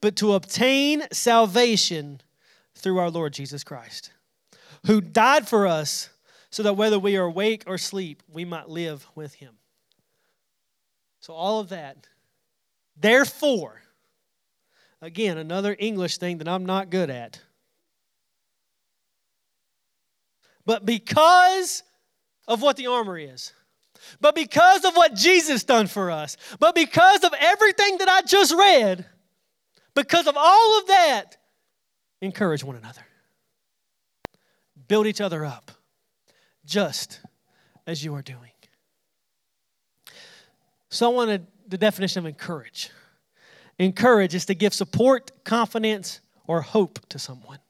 but 0.00 0.14
to 0.18 0.34
obtain 0.34 1.08
salvation 1.10 2.20
through 2.76 2.98
our 2.98 3.10
Lord 3.10 3.32
Jesus 3.32 3.64
Christ, 3.64 4.12
who 4.86 5.00
died 5.00 5.48
for 5.48 5.66
us 5.66 6.10
so 6.50 6.62
that 6.62 6.74
whether 6.74 6.98
we 6.98 7.16
are 7.16 7.24
awake 7.24 7.64
or 7.66 7.74
asleep, 7.74 8.22
we 8.28 8.44
might 8.44 8.68
live 8.68 9.06
with 9.14 9.34
him. 9.34 9.54
So, 11.20 11.34
all 11.34 11.60
of 11.60 11.68
that. 11.68 12.06
Therefore, 12.96 13.80
again, 15.00 15.38
another 15.38 15.76
English 15.78 16.18
thing 16.18 16.38
that 16.38 16.48
I'm 16.48 16.66
not 16.66 16.90
good 16.90 17.10
at. 17.10 17.40
But 20.66 20.84
because 20.84 21.82
of 22.46 22.62
what 22.62 22.76
the 22.76 22.86
armor 22.88 23.18
is, 23.18 23.52
but 24.20 24.34
because 24.34 24.84
of 24.84 24.94
what 24.94 25.14
Jesus 25.14 25.64
done 25.64 25.86
for 25.86 26.10
us, 26.10 26.36
but 26.58 26.74
because 26.74 27.22
of 27.24 27.32
everything 27.38 27.98
that 27.98 28.08
I 28.08 28.22
just 28.22 28.54
read, 28.54 29.04
because 29.94 30.26
of 30.26 30.36
all 30.38 30.78
of 30.78 30.86
that, 30.88 31.36
encourage 32.20 32.64
one 32.64 32.76
another. 32.76 33.02
Build 34.90 35.06
each 35.06 35.20
other 35.20 35.44
up, 35.44 35.70
just 36.66 37.20
as 37.86 38.04
you 38.04 38.12
are 38.16 38.22
doing. 38.22 38.50
So 40.88 41.08
I 41.08 41.14
wanted 41.14 41.46
the 41.68 41.78
definition 41.78 42.18
of 42.18 42.26
encourage. 42.26 42.90
Encourage 43.78 44.34
is 44.34 44.46
to 44.46 44.54
give 44.56 44.74
support, 44.74 45.44
confidence, 45.44 46.20
or 46.48 46.62
hope 46.62 46.98
to 47.10 47.20
someone. 47.20 47.60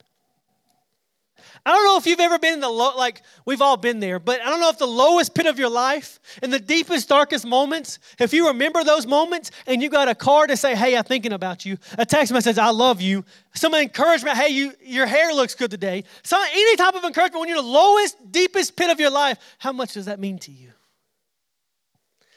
I 1.63 1.71
don't 1.71 1.85
know 1.85 1.97
if 1.97 2.07
you've 2.07 2.19
ever 2.19 2.39
been 2.39 2.55
in 2.55 2.59
the 2.59 2.69
low, 2.69 2.97
like 2.97 3.21
we've 3.45 3.61
all 3.61 3.77
been 3.77 3.99
there, 3.99 4.19
but 4.19 4.41
I 4.41 4.45
don't 4.45 4.59
know 4.59 4.69
if 4.69 4.79
the 4.79 4.87
lowest 4.87 5.35
pit 5.35 5.45
of 5.45 5.59
your 5.59 5.69
life, 5.69 6.19
in 6.41 6.49
the 6.49 6.59
deepest, 6.59 7.07
darkest 7.07 7.45
moments, 7.45 7.99
if 8.19 8.33
you 8.33 8.47
remember 8.47 8.83
those 8.83 9.05
moments 9.05 9.51
and 9.67 9.81
you 9.81 9.89
got 9.89 10.07
a 10.07 10.15
card 10.15 10.49
to 10.49 10.57
say, 10.57 10.75
hey, 10.75 10.97
I'm 10.97 11.03
thinking 11.03 11.33
about 11.33 11.63
you, 11.63 11.77
a 11.99 12.05
text 12.05 12.33
message, 12.33 12.57
I 12.57 12.71
love 12.71 12.99
you, 12.99 13.23
some 13.53 13.75
encouragement, 13.75 14.37
hey, 14.37 14.49
you, 14.49 14.73
your 14.81 15.05
hair 15.05 15.33
looks 15.33 15.53
good 15.53 15.69
today, 15.69 16.03
some, 16.23 16.41
any 16.51 16.75
type 16.77 16.95
of 16.95 17.03
encouragement 17.03 17.41
when 17.41 17.49
you're 17.49 17.61
the 17.61 17.67
lowest, 17.67 18.31
deepest 18.31 18.75
pit 18.75 18.89
of 18.89 18.99
your 18.99 19.11
life, 19.11 19.37
how 19.59 19.71
much 19.71 19.93
does 19.93 20.05
that 20.05 20.19
mean 20.19 20.39
to 20.39 20.51
you? 20.51 20.71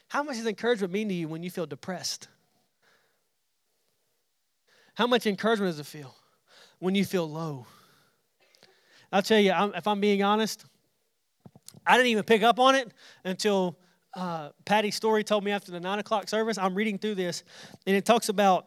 How 0.09 0.23
much 0.23 0.37
does 0.37 0.47
encouragement 0.47 0.93
mean 0.93 1.09
to 1.09 1.15
you 1.15 1.29
when 1.29 1.43
you 1.43 1.51
feel 1.51 1.67
depressed? 1.67 2.29
How 4.95 5.07
much 5.07 5.27
encouragement 5.27 5.73
does 5.73 5.81
it 5.81 5.87
feel 5.87 6.15
when 6.79 6.95
you 6.95 7.07
feel 7.07 7.29
low? 7.29 7.67
I'll 9.15 9.23
tell 9.23 9.39
you, 9.39 9.55
if 9.77 9.87
I'm 9.87 10.01
being 10.01 10.25
honest, 10.25 10.65
I 11.87 11.97
didn't 11.97 12.09
even 12.09 12.25
pick 12.25 12.43
up 12.43 12.59
on 12.59 12.75
it 12.75 12.93
until 13.23 13.79
uh, 14.17 14.49
Patty 14.65 14.91
Story 14.91 15.23
told 15.23 15.45
me 15.45 15.53
after 15.53 15.71
the 15.71 15.79
nine 15.79 16.01
o'clock 16.01 16.29
service. 16.29 16.59
I'm 16.59 16.75
reading 16.75 16.99
through 16.99 17.15
this, 17.15 17.45
and 17.87 17.95
it 17.95 18.05
talks 18.05 18.29
about 18.29 18.67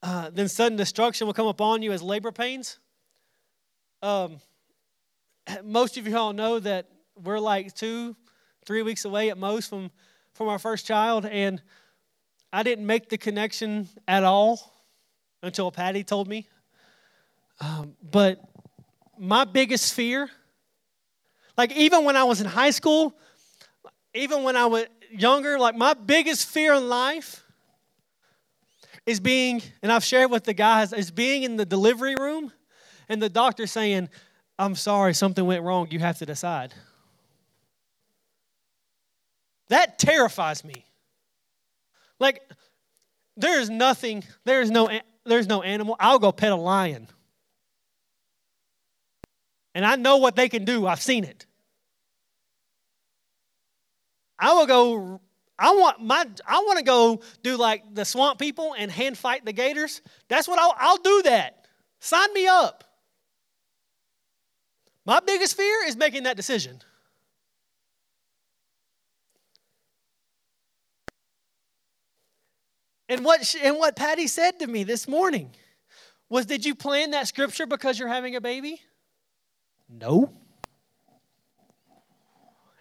uh, 0.00 0.30
then 0.32 0.48
sudden 0.48 0.78
destruction 0.78 1.26
will 1.26 1.34
come 1.34 1.48
upon 1.48 1.82
you 1.82 1.90
as 1.90 2.04
labor 2.04 2.30
pains. 2.30 2.78
Um, 4.00 4.38
most 5.64 5.96
of 5.96 6.06
you 6.06 6.16
all 6.16 6.32
know 6.32 6.60
that 6.60 6.86
we're 7.20 7.40
like 7.40 7.74
two, 7.74 8.14
three 8.64 8.82
weeks 8.82 9.04
away 9.04 9.30
at 9.30 9.38
most 9.38 9.68
from 9.68 9.90
from 10.34 10.46
our 10.46 10.60
first 10.60 10.86
child, 10.86 11.26
and 11.26 11.60
I 12.52 12.62
didn't 12.62 12.86
make 12.86 13.08
the 13.08 13.18
connection 13.18 13.88
at 14.06 14.22
all 14.22 14.86
until 15.42 15.72
Patty 15.72 16.04
told 16.04 16.28
me. 16.28 16.46
Um, 17.60 17.96
but 18.00 18.38
my 19.18 19.44
biggest 19.44 19.94
fear, 19.94 20.30
like 21.56 21.72
even 21.76 22.04
when 22.04 22.16
I 22.16 22.24
was 22.24 22.40
in 22.40 22.46
high 22.46 22.70
school, 22.70 23.14
even 24.14 24.42
when 24.42 24.56
I 24.56 24.66
was 24.66 24.86
younger, 25.10 25.58
like 25.58 25.76
my 25.76 25.94
biggest 25.94 26.48
fear 26.48 26.74
in 26.74 26.88
life 26.88 27.44
is 29.06 29.20
being, 29.20 29.62
and 29.82 29.92
I've 29.92 30.04
shared 30.04 30.30
with 30.30 30.44
the 30.44 30.54
guys, 30.54 30.92
is 30.92 31.10
being 31.10 31.42
in 31.42 31.56
the 31.56 31.64
delivery 31.64 32.14
room 32.16 32.52
and 33.08 33.20
the 33.20 33.28
doctor 33.28 33.66
saying, 33.66 34.08
I'm 34.58 34.74
sorry, 34.74 35.14
something 35.14 35.44
went 35.44 35.62
wrong, 35.62 35.88
you 35.90 35.98
have 35.98 36.18
to 36.18 36.26
decide. 36.26 36.72
That 39.68 39.98
terrifies 39.98 40.64
me. 40.64 40.84
Like, 42.18 42.40
there 43.36 43.60
is 43.60 43.68
nothing, 43.68 44.24
there 44.44 44.60
is 44.60 44.70
no, 44.70 44.88
there's 45.24 45.46
no 45.46 45.62
animal. 45.62 45.96
I'll 45.98 46.18
go 46.18 46.32
pet 46.32 46.52
a 46.52 46.56
lion. 46.56 47.08
And 49.74 49.84
I 49.84 49.96
know 49.96 50.18
what 50.18 50.36
they 50.36 50.48
can 50.48 50.64
do. 50.64 50.86
I've 50.86 51.02
seen 51.02 51.24
it. 51.24 51.46
I 54.38 54.52
will 54.54 54.66
go 54.66 55.20
I 55.58 55.74
want 55.74 56.02
my 56.02 56.26
I 56.46 56.58
want 56.58 56.78
to 56.78 56.84
go 56.84 57.20
do 57.42 57.56
like 57.56 57.94
the 57.94 58.04
swamp 58.04 58.38
people 58.38 58.74
and 58.76 58.90
hand 58.90 59.16
fight 59.16 59.44
the 59.44 59.52
gators. 59.52 60.02
That's 60.28 60.48
what 60.48 60.58
I'll 60.58 60.74
I'll 60.76 60.96
do 60.96 61.22
that. 61.22 61.66
Sign 62.00 62.32
me 62.34 62.46
up. 62.46 62.84
My 65.06 65.20
biggest 65.20 65.56
fear 65.56 65.84
is 65.86 65.96
making 65.96 66.24
that 66.24 66.36
decision. 66.36 66.80
And 73.08 73.24
what 73.24 73.44
she, 73.44 73.60
and 73.60 73.76
what 73.76 73.96
Patty 73.96 74.26
said 74.26 74.58
to 74.60 74.66
me 74.66 74.82
this 74.82 75.06
morning 75.06 75.54
was 76.28 76.46
did 76.46 76.64
you 76.64 76.74
plan 76.74 77.12
that 77.12 77.28
scripture 77.28 77.66
because 77.66 77.98
you're 77.98 78.08
having 78.08 78.34
a 78.34 78.40
baby? 78.40 78.80
No. 79.88 80.32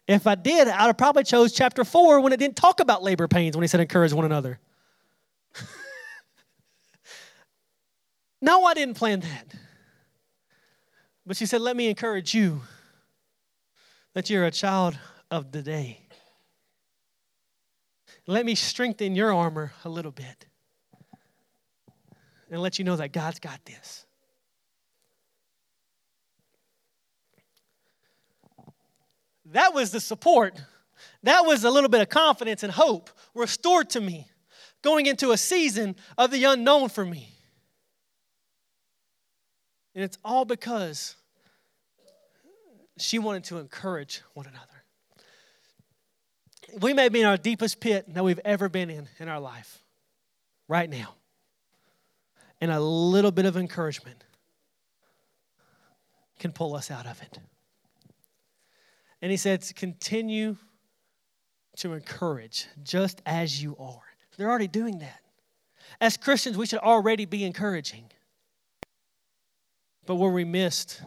If 0.07 0.27
I 0.27 0.35
did, 0.35 0.67
I'd 0.67 0.87
have 0.87 0.97
probably 0.97 1.23
chose 1.23 1.53
chapter 1.53 1.83
4 1.83 2.19
when 2.19 2.33
it 2.33 2.37
didn't 2.37 2.57
talk 2.57 2.79
about 2.79 3.03
labor 3.03 3.27
pains 3.27 3.55
when 3.55 3.63
he 3.63 3.67
said 3.67 3.79
encourage 3.79 4.11
one 4.11 4.25
another. 4.25 4.59
no, 8.41 8.65
I 8.65 8.73
didn't 8.73 8.95
plan 8.95 9.21
that. 9.21 9.53
But 11.25 11.37
she 11.37 11.45
said, 11.45 11.61
let 11.61 11.77
me 11.77 11.87
encourage 11.87 12.33
you 12.33 12.61
that 14.13 14.29
you're 14.29 14.45
a 14.45 14.51
child 14.51 14.97
of 15.31 15.51
the 15.51 15.61
day. 15.61 15.99
Let 18.27 18.45
me 18.45 18.55
strengthen 18.55 19.15
your 19.15 19.33
armor 19.33 19.73
a 19.83 19.89
little 19.89 20.11
bit 20.11 20.45
and 22.49 22.61
let 22.61 22.77
you 22.77 22.85
know 22.85 22.95
that 22.97 23.11
God's 23.11 23.39
got 23.39 23.63
this. 23.65 24.05
That 29.53 29.73
was 29.73 29.91
the 29.91 29.99
support. 29.99 30.61
That 31.23 31.45
was 31.45 31.63
a 31.63 31.71
little 31.71 31.89
bit 31.89 32.01
of 32.01 32.09
confidence 32.09 32.63
and 32.63 32.71
hope 32.71 33.09
restored 33.33 33.89
to 33.91 34.01
me 34.01 34.27
going 34.81 35.05
into 35.05 35.31
a 35.31 35.37
season 35.37 35.95
of 36.17 36.29
the 36.31 36.43
unknown 36.43 36.89
for 36.89 37.05
me. 37.05 37.29
And 39.95 40.03
it's 40.03 40.17
all 40.23 40.43
because 40.45 41.15
she 42.97 43.19
wanted 43.19 43.45
to 43.45 43.57
encourage 43.57 44.21
one 44.33 44.45
another. 44.45 44.67
We 46.81 46.93
may 46.93 47.09
be 47.09 47.21
in 47.21 47.27
our 47.27 47.37
deepest 47.37 47.79
pit 47.79 48.11
that 48.13 48.23
we've 48.23 48.39
ever 48.43 48.69
been 48.69 48.89
in 48.89 49.07
in 49.19 49.27
our 49.29 49.39
life 49.39 49.79
right 50.67 50.89
now. 50.89 51.13
And 52.59 52.71
a 52.71 52.79
little 52.79 53.31
bit 53.31 53.45
of 53.45 53.57
encouragement 53.57 54.23
can 56.39 56.51
pull 56.51 56.75
us 56.75 56.89
out 56.89 57.05
of 57.05 57.21
it. 57.21 57.37
And 59.23 59.31
he 59.31 59.37
said, 59.37 59.65
continue 59.77 60.57
to 61.77 61.93
encourage 61.93 62.67
just 62.83 63.21
as 63.25 63.63
you 63.63 63.77
are. 63.79 64.01
They're 64.37 64.49
already 64.49 64.67
doing 64.67 64.99
that. 64.99 65.21
As 66.01 66.17
Christians, 66.17 66.57
we 66.57 66.65
should 66.65 66.79
already 66.79 67.23
be 67.23 67.45
encouraging. 67.45 68.11
But 70.05 70.15
where 70.15 70.29
we 70.29 70.43
missed, 70.43 71.01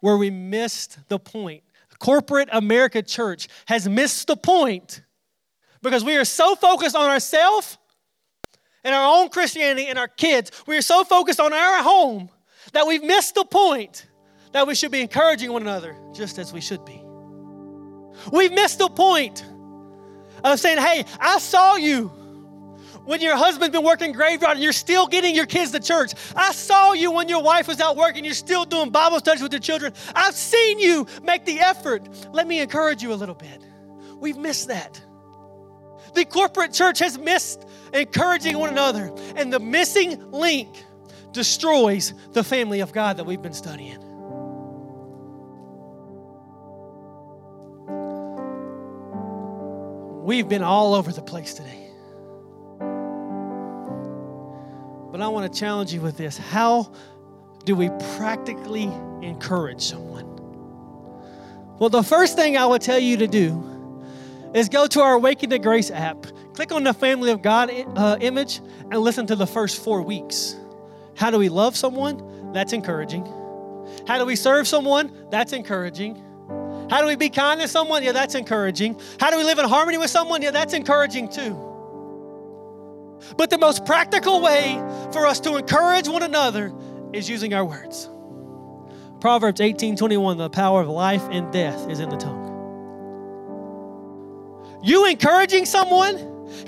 where 0.00 0.18
we 0.18 0.28
missed 0.28 0.98
the 1.08 1.18
point, 1.18 1.62
corporate 1.98 2.50
America 2.52 3.00
church 3.00 3.48
has 3.68 3.88
missed 3.88 4.26
the 4.26 4.36
point 4.36 5.00
because 5.80 6.04
we 6.04 6.18
are 6.18 6.26
so 6.26 6.54
focused 6.54 6.94
on 6.94 7.08
ourselves 7.08 7.78
and 8.84 8.94
our 8.94 9.18
own 9.18 9.30
Christianity 9.30 9.86
and 9.86 9.98
our 9.98 10.08
kids. 10.08 10.50
We 10.66 10.76
are 10.76 10.82
so 10.82 11.04
focused 11.04 11.40
on 11.40 11.54
our 11.54 11.82
home 11.82 12.28
that 12.74 12.86
we've 12.86 13.02
missed 13.02 13.34
the 13.34 13.46
point 13.46 14.06
that 14.52 14.66
we 14.66 14.74
should 14.74 14.92
be 14.92 15.00
encouraging 15.00 15.50
one 15.50 15.62
another 15.62 15.96
just 16.12 16.38
as 16.38 16.52
we 16.52 16.60
should 16.60 16.84
be. 16.84 17.03
We've 18.32 18.52
missed 18.52 18.78
the 18.78 18.88
point 18.88 19.44
of 20.42 20.60
saying, 20.60 20.78
hey, 20.78 21.04
I 21.20 21.38
saw 21.38 21.76
you 21.76 22.12
when 23.04 23.20
your 23.20 23.36
husband's 23.36 23.76
been 23.76 23.84
working 23.84 24.12
graveyard 24.12 24.54
and 24.54 24.62
you're 24.62 24.72
still 24.72 25.06
getting 25.06 25.34
your 25.34 25.46
kids 25.46 25.72
to 25.72 25.80
church. 25.80 26.12
I 26.34 26.52
saw 26.52 26.92
you 26.92 27.10
when 27.10 27.28
your 27.28 27.42
wife 27.42 27.68
was 27.68 27.80
out 27.80 27.96
working, 27.96 28.24
you're 28.24 28.34
still 28.34 28.64
doing 28.64 28.90
Bible 28.90 29.18
studies 29.18 29.42
with 29.42 29.52
your 29.52 29.60
children. 29.60 29.92
I've 30.14 30.34
seen 30.34 30.78
you 30.78 31.06
make 31.22 31.44
the 31.44 31.60
effort. 31.60 32.08
Let 32.32 32.46
me 32.46 32.60
encourage 32.60 33.02
you 33.02 33.12
a 33.12 33.14
little 33.14 33.34
bit. 33.34 33.62
We've 34.18 34.38
missed 34.38 34.68
that. 34.68 35.00
The 36.14 36.24
corporate 36.24 36.72
church 36.72 37.00
has 37.00 37.18
missed 37.18 37.66
encouraging 37.92 38.56
one 38.56 38.70
another, 38.70 39.12
and 39.36 39.52
the 39.52 39.58
missing 39.58 40.30
link 40.30 40.84
destroys 41.32 42.14
the 42.32 42.44
family 42.44 42.80
of 42.80 42.92
God 42.92 43.16
that 43.16 43.24
we've 43.24 43.42
been 43.42 43.52
studying. 43.52 43.98
We've 50.24 50.48
been 50.48 50.62
all 50.62 50.94
over 50.94 51.12
the 51.12 51.20
place 51.20 51.52
today. 51.52 51.86
But 55.12 55.20
I 55.20 55.28
want 55.28 55.52
to 55.52 55.60
challenge 55.60 55.92
you 55.92 56.00
with 56.00 56.16
this. 56.16 56.38
How 56.38 56.90
do 57.66 57.74
we 57.76 57.90
practically 58.16 58.84
encourage 59.20 59.82
someone? 59.82 60.24
Well, 61.78 61.90
the 61.90 62.02
first 62.02 62.36
thing 62.36 62.56
I 62.56 62.64
would 62.64 62.80
tell 62.80 62.98
you 62.98 63.18
to 63.18 63.26
do 63.26 63.62
is 64.54 64.70
go 64.70 64.86
to 64.86 65.02
our 65.02 65.12
Awaken 65.12 65.50
to 65.50 65.58
Grace 65.58 65.90
app, 65.90 66.24
click 66.54 66.72
on 66.72 66.84
the 66.84 66.94
Family 66.94 67.30
of 67.30 67.42
God 67.42 67.70
uh, 67.94 68.16
image, 68.22 68.62
and 68.90 69.00
listen 69.00 69.26
to 69.26 69.36
the 69.36 69.46
first 69.46 69.84
four 69.84 70.00
weeks. 70.00 70.56
How 71.18 71.30
do 71.30 71.38
we 71.38 71.50
love 71.50 71.76
someone? 71.76 72.52
That's 72.54 72.72
encouraging. 72.72 73.26
How 74.06 74.16
do 74.16 74.24
we 74.24 74.36
serve 74.36 74.66
someone? 74.66 75.26
That's 75.28 75.52
encouraging. 75.52 76.23
How 76.90 77.00
do 77.00 77.06
we 77.06 77.16
be 77.16 77.28
kind 77.30 77.60
to 77.60 77.68
someone? 77.68 78.02
Yeah, 78.02 78.12
that's 78.12 78.34
encouraging. 78.34 79.00
How 79.18 79.30
do 79.30 79.38
we 79.38 79.44
live 79.44 79.58
in 79.58 79.64
harmony 79.66 79.98
with 79.98 80.10
someone? 80.10 80.42
Yeah, 80.42 80.50
that's 80.50 80.74
encouraging 80.74 81.28
too. 81.30 81.72
But 83.36 83.50
the 83.50 83.58
most 83.58 83.86
practical 83.86 84.40
way 84.40 84.74
for 85.12 85.26
us 85.26 85.40
to 85.40 85.56
encourage 85.56 86.08
one 86.08 86.22
another 86.22 86.72
is 87.12 87.28
using 87.28 87.54
our 87.54 87.64
words. 87.64 88.08
Proverbs 89.20 89.60
18 89.60 89.96
21, 89.96 90.36
the 90.36 90.50
power 90.50 90.82
of 90.82 90.88
life 90.88 91.22
and 91.30 91.50
death 91.52 91.88
is 91.88 92.00
in 92.00 92.10
the 92.10 92.16
tongue. 92.16 92.44
You 94.82 95.06
encouraging 95.06 95.64
someone 95.64 96.18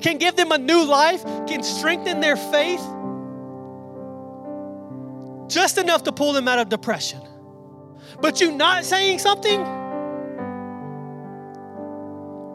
can 0.01 0.17
give 0.17 0.37
them 0.37 0.53
a 0.53 0.59
new 0.59 0.85
life, 0.85 1.23
can 1.47 1.63
strengthen 1.63 2.21
their 2.21 2.37
faith 2.37 2.81
just 5.49 5.79
enough 5.79 6.05
to 6.05 6.13
pull 6.13 6.33
them 6.33 6.49
out 6.49 6.59
of 6.59 6.69
depression. 6.69 7.21
But 8.21 8.41
you 8.41 8.51
not 8.53 8.85
saying 8.85 9.19
something 9.19 9.86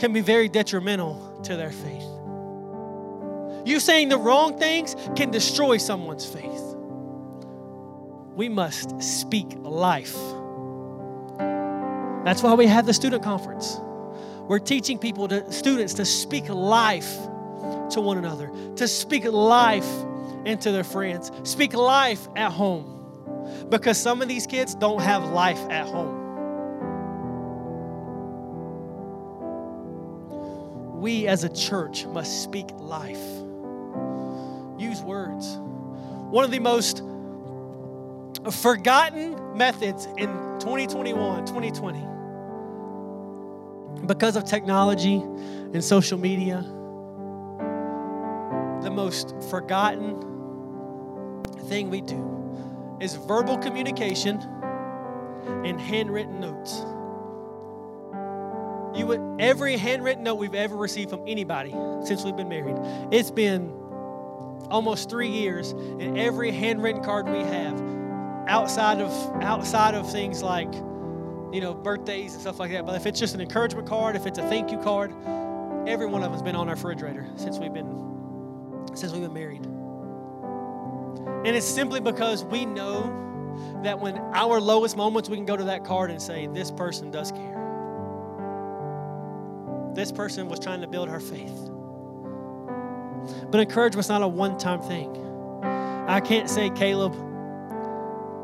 can 0.01 0.11
be 0.13 0.19
very 0.19 0.49
detrimental 0.49 1.39
to 1.43 1.55
their 1.55 1.69
faith. 1.69 2.01
You 3.67 3.79
saying 3.79 4.09
the 4.09 4.17
wrong 4.17 4.57
things 4.57 4.95
can 5.15 5.29
destroy 5.29 5.77
someone's 5.77 6.25
faith. 6.25 6.75
We 8.35 8.49
must 8.49 8.99
speak 8.99 9.53
life. 9.59 10.17
That's 12.25 12.41
why 12.41 12.55
we 12.55 12.65
have 12.65 12.87
the 12.87 12.95
student 12.95 13.21
conference. 13.21 13.79
We're 14.47 14.57
teaching 14.57 14.97
people 14.97 15.27
to 15.27 15.51
students 15.51 15.93
to 15.93 16.05
speak 16.05 16.49
life 16.49 17.15
to 17.91 18.01
one 18.01 18.17
another, 18.17 18.49
to 18.77 18.87
speak 18.87 19.25
life 19.25 19.87
into 20.45 20.71
their 20.71 20.83
friends, 20.83 21.31
speak 21.43 21.73
life 21.73 22.27
at 22.35 22.51
home. 22.51 23.67
Because 23.69 23.99
some 23.99 24.23
of 24.23 24.27
these 24.27 24.47
kids 24.47 24.73
don't 24.73 25.01
have 25.03 25.25
life 25.25 25.61
at 25.69 25.85
home. 25.85 26.20
We 31.01 31.27
as 31.27 31.43
a 31.43 31.49
church 31.49 32.05
must 32.05 32.43
speak 32.43 32.67
life. 32.77 33.17
Use 34.77 35.01
words. 35.01 35.57
One 36.29 36.45
of 36.45 36.51
the 36.51 36.59
most 36.59 37.01
forgotten 38.61 39.57
methods 39.57 40.05
in 40.17 40.27
2021, 40.59 41.47
2020, 41.47 44.05
because 44.05 44.35
of 44.35 44.45
technology 44.45 45.15
and 45.15 45.83
social 45.83 46.19
media, 46.19 46.61
the 48.83 48.91
most 48.91 49.33
forgotten 49.49 50.21
thing 51.67 51.89
we 51.89 52.01
do 52.01 52.97
is 53.01 53.15
verbal 53.15 53.57
communication 53.57 54.39
and 55.65 55.81
handwritten 55.81 56.39
notes. 56.39 56.85
You 58.95 59.08
would 59.08 59.21
every 59.39 59.77
handwritten 59.77 60.23
note 60.23 60.36
we've 60.36 60.56
ever 60.56 60.75
received 60.75 61.10
from 61.10 61.23
anybody 61.27 61.71
since 62.06 62.23
we've 62.23 62.36
been 62.36 62.49
married. 62.49 62.75
It's 63.12 63.32
been 63.32 63.71
almost 64.69 65.10
three 65.10 65.30
years, 65.30 65.71
and 65.71 66.17
every 66.17 66.51
handwritten 66.51 67.04
card 67.04 67.27
we 67.27 67.39
have, 67.39 67.82
outside 68.47 68.99
of 68.99 69.12
outside 69.41 69.95
of 69.95 70.12
things 70.12 70.41
like 70.41 70.73
you 70.73 71.62
know 71.62 71.73
birthdays 71.73 72.34
and 72.34 72.41
stuff 72.41 72.60
like 72.60 72.71
that. 72.71 72.86
But 72.86 72.95
if 72.95 73.06
it's 73.06 73.19
just 73.19 73.34
an 73.34 73.41
encouragement 73.41 73.88
card, 73.88 74.15
if 74.15 74.25
it's 74.25 74.39
a 74.39 74.43
thank 74.43 74.71
you 74.71 74.77
card, 74.80 75.13
every 75.88 76.06
one 76.06 76.23
of 76.23 76.32
them's 76.32 76.43
been 76.43 76.56
on 76.56 76.67
our 76.67 76.75
refrigerator 76.75 77.27
since 77.36 77.58
we've 77.60 77.73
been 77.73 78.01
since 78.93 79.13
we've 79.13 79.21
been 79.21 79.34
married. 79.34 79.65
And 81.45 81.56
it's 81.56 81.65
simply 81.65 81.99
because 81.99 82.43
we 82.43 82.65
know 82.65 83.17
that 83.84 83.99
when 83.99 84.17
our 84.17 84.60
lowest 84.62 84.95
moments, 84.95 85.30
we 85.30 85.38
can 85.38 85.45
go 85.45 85.58
to 85.58 85.63
that 85.65 85.84
card 85.84 86.12
and 86.12 86.21
say, 86.21 86.47
This 86.47 86.71
person 86.71 87.12
does 87.12 87.32
care. 87.32 87.50
This 89.93 90.12
person 90.12 90.47
was 90.47 90.60
trying 90.60 90.82
to 90.82 90.88
build 90.88 91.10
her 91.10 91.19
faith. 91.19 91.69
But 93.49 93.60
encouragement's 93.60 94.10
not 94.10 94.21
a 94.21 94.27
one 94.27 94.58
time 94.58 94.82
thing. 94.82 95.17
I 96.08 96.19
can't 96.21 96.49
say, 96.49 96.69
Caleb, 96.71 97.13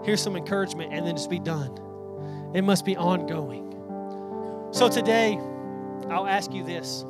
here's 0.05 0.21
some 0.21 0.35
encouragement 0.35 0.93
and 0.93 1.05
then 1.05 1.15
just 1.15 1.29
be 1.29 1.39
done. 1.39 1.79
It 2.53 2.63
must 2.63 2.85
be 2.85 2.95
ongoing. 2.95 3.65
So 4.71 4.89
today, 4.89 5.37
I'll 6.09 6.27
ask 6.27 6.53
you 6.53 6.63
this 6.63 7.05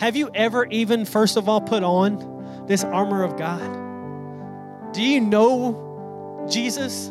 Have 0.00 0.16
you 0.16 0.30
ever 0.34 0.66
even, 0.66 1.04
first 1.04 1.36
of 1.36 1.48
all, 1.48 1.60
put 1.60 1.82
on 1.82 2.66
this 2.66 2.84
armor 2.84 3.22
of 3.22 3.36
God? 3.36 4.92
Do 4.92 5.02
you 5.02 5.20
know 5.20 6.46
Jesus? 6.50 7.08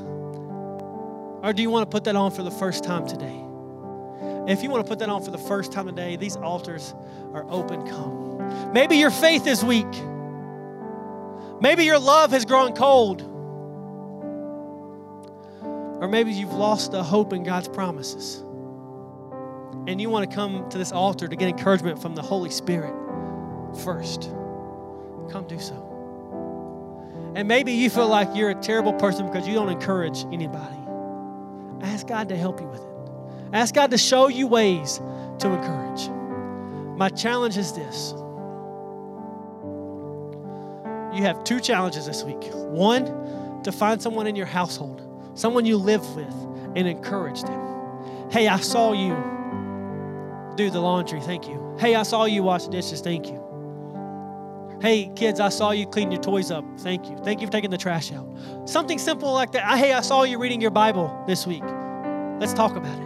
Or 1.43 1.53
do 1.53 1.61
you 1.61 1.69
want 1.69 1.89
to 1.89 1.93
put 1.93 2.05
that 2.05 2.15
on 2.15 2.31
for 2.31 2.41
the 2.41 2.51
first 2.51 2.83
time 2.83 3.05
today? 3.05 3.44
If 4.47 4.61
you 4.61 4.69
want 4.69 4.85
to 4.85 4.89
put 4.89 4.99
that 4.99 5.09
on 5.09 5.23
for 5.23 5.31
the 5.31 5.37
first 5.37 5.71
time 5.71 5.87
today, 5.87 6.15
these 6.15 6.35
altars 6.35 6.93
are 7.33 7.45
open. 7.49 7.87
Come. 7.87 8.71
Maybe 8.73 8.97
your 8.97 9.09
faith 9.09 9.47
is 9.47 9.63
weak. 9.63 9.87
Maybe 11.59 11.85
your 11.85 11.99
love 11.99 12.31
has 12.31 12.45
grown 12.45 12.73
cold. 12.73 13.21
Or 16.01 16.07
maybe 16.07 16.31
you've 16.31 16.53
lost 16.53 16.91
the 16.91 17.03
hope 17.03 17.33
in 17.33 17.43
God's 17.43 17.67
promises. 17.67 18.43
And 19.87 19.99
you 19.99 20.09
want 20.09 20.29
to 20.29 20.35
come 20.35 20.69
to 20.69 20.77
this 20.77 20.91
altar 20.91 21.27
to 21.27 21.35
get 21.35 21.47
encouragement 21.47 22.01
from 22.01 22.15
the 22.15 22.21
Holy 22.21 22.49
Spirit 22.49 22.93
first. 23.83 24.23
Come 25.31 25.45
do 25.47 25.59
so. 25.59 27.33
And 27.35 27.47
maybe 27.47 27.73
you 27.73 27.89
feel 27.89 28.07
like 28.07 28.35
you're 28.35 28.51
a 28.51 28.55
terrible 28.55 28.93
person 28.93 29.25
because 29.25 29.47
you 29.47 29.53
don't 29.53 29.69
encourage 29.69 30.25
anybody. 30.31 30.77
Ask 31.81 32.07
God 32.07 32.29
to 32.29 32.37
help 32.37 32.61
you 32.61 32.67
with 32.67 32.81
it. 32.81 32.94
Ask 33.53 33.75
God 33.75 33.91
to 33.91 33.97
show 33.97 34.27
you 34.27 34.47
ways 34.47 34.97
to 35.39 35.51
encourage. 35.51 36.09
My 36.97 37.09
challenge 37.09 37.57
is 37.57 37.73
this 37.73 38.13
you 41.15 41.23
have 41.23 41.43
two 41.45 41.61
challenges 41.61 42.05
this 42.05 42.23
week. 42.23 42.43
One, 42.51 43.61
to 43.63 43.71
find 43.71 44.01
someone 44.01 44.27
in 44.27 44.35
your 44.35 44.45
household, 44.45 45.01
someone 45.33 45.65
you 45.65 45.77
live 45.77 46.15
with, 46.15 46.33
and 46.75 46.87
encourage 46.87 47.41
them. 47.43 48.29
Hey, 48.29 48.49
I 48.49 48.59
saw 48.59 48.91
you 48.91 49.15
do 50.57 50.69
the 50.69 50.81
laundry. 50.81 51.21
Thank 51.21 51.47
you. 51.47 51.75
Hey, 51.79 51.95
I 51.95 52.03
saw 52.03 52.25
you 52.25 52.43
wash 52.43 52.67
dishes. 52.67 52.99
Thank 52.99 53.27
you. 53.27 53.41
Hey, 54.81 55.09
kids, 55.15 55.39
I 55.39 55.49
saw 55.49 55.71
you 55.71 55.87
clean 55.87 56.11
your 56.11 56.21
toys 56.21 56.51
up. 56.51 56.65
Thank 56.79 57.09
you. 57.09 57.17
Thank 57.19 57.39
you 57.39 57.47
for 57.47 57.53
taking 57.53 57.71
the 57.71 57.77
trash 57.77 58.11
out. 58.11 58.27
Something 58.65 58.99
simple 58.99 59.31
like 59.31 59.53
that. 59.53 59.77
Hey, 59.77 59.93
I 59.93 60.01
saw 60.01 60.23
you 60.23 60.37
reading 60.37 60.59
your 60.59 60.71
Bible 60.71 61.23
this 61.27 61.47
week. 61.47 61.63
Let's 62.39 62.53
talk 62.53 62.75
about 62.75 62.99
it. 62.99 63.04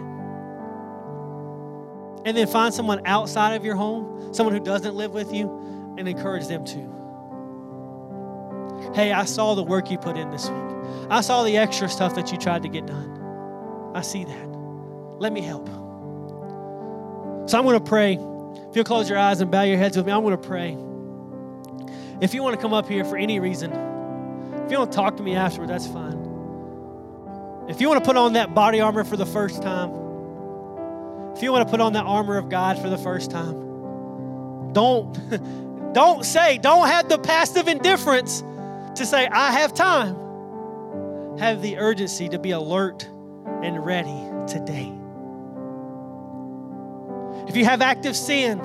And 2.24 2.36
then 2.36 2.46
find 2.46 2.74
someone 2.74 3.06
outside 3.06 3.54
of 3.54 3.64
your 3.64 3.76
home, 3.76 4.34
someone 4.34 4.54
who 4.54 4.62
doesn't 4.62 4.94
live 4.94 5.12
with 5.12 5.32
you, 5.32 5.94
and 5.98 6.06
encourage 6.08 6.46
them 6.46 6.64
too. 6.64 6.88
Hey, 8.94 9.12
I 9.12 9.24
saw 9.24 9.54
the 9.54 9.62
work 9.62 9.90
you 9.90 9.98
put 9.98 10.16
in 10.16 10.30
this 10.30 10.48
week. 10.48 10.62
I 11.10 11.20
saw 11.20 11.44
the 11.44 11.56
extra 11.56 11.88
stuff 11.88 12.14
that 12.14 12.32
you 12.32 12.38
tried 12.38 12.62
to 12.62 12.68
get 12.68 12.86
done. 12.86 13.90
I 13.94 14.02
see 14.02 14.24
that. 14.24 14.48
Let 15.18 15.32
me 15.32 15.40
help. 15.40 15.66
So 17.48 17.58
I'm 17.58 17.64
going 17.64 17.78
to 17.78 17.84
pray. 17.84 18.14
If 18.14 18.76
you'll 18.76 18.84
close 18.84 19.08
your 19.08 19.18
eyes 19.18 19.40
and 19.40 19.50
bow 19.50 19.62
your 19.62 19.78
heads 19.78 19.96
with 19.96 20.06
me, 20.06 20.12
I'm 20.12 20.22
going 20.22 20.36
to 20.36 20.46
pray. 20.46 20.76
If 22.20 22.34
you 22.34 22.42
want 22.42 22.54
to 22.54 22.62
come 22.62 22.72
up 22.72 22.88
here 22.88 23.04
for 23.04 23.16
any 23.16 23.40
reason, 23.40 23.72
if 24.70 24.70
you 24.70 24.78
to 24.78 24.86
talk 24.86 25.16
to 25.16 25.22
me 25.22 25.34
afterward, 25.34 25.68
that's 25.68 25.86
fine. 25.86 26.18
If 27.68 27.80
you 27.80 27.88
want 27.88 28.02
to 28.02 28.06
put 28.06 28.16
on 28.16 28.34
that 28.34 28.54
body 28.54 28.80
armor 28.80 29.04
for 29.04 29.16
the 29.16 29.26
first 29.26 29.62
time, 29.62 29.90
if 31.40 31.44
you 31.44 31.52
want 31.52 31.66
to 31.66 31.70
put 31.70 31.80
on 31.80 31.94
the 31.94 32.00
armor 32.00 32.36
of 32.36 32.50
God 32.50 32.78
for 32.78 32.90
the 32.90 32.98
first 32.98 33.30
time, 33.30 34.74
don't 34.74 35.14
don't 35.94 36.22
say, 36.22 36.58
don't 36.58 36.86
have 36.86 37.08
the 37.08 37.18
passive 37.18 37.66
indifference 37.66 38.42
to 38.96 39.06
say, 39.06 39.26
I 39.26 39.52
have 39.52 39.72
time. 39.72 41.38
Have 41.38 41.62
the 41.62 41.78
urgency 41.78 42.28
to 42.28 42.38
be 42.38 42.50
alert 42.50 43.08
and 43.62 43.82
ready 43.82 44.22
today. 44.46 44.92
If 47.48 47.56
you 47.56 47.64
have 47.64 47.80
active 47.80 48.14
sin, 48.14 48.58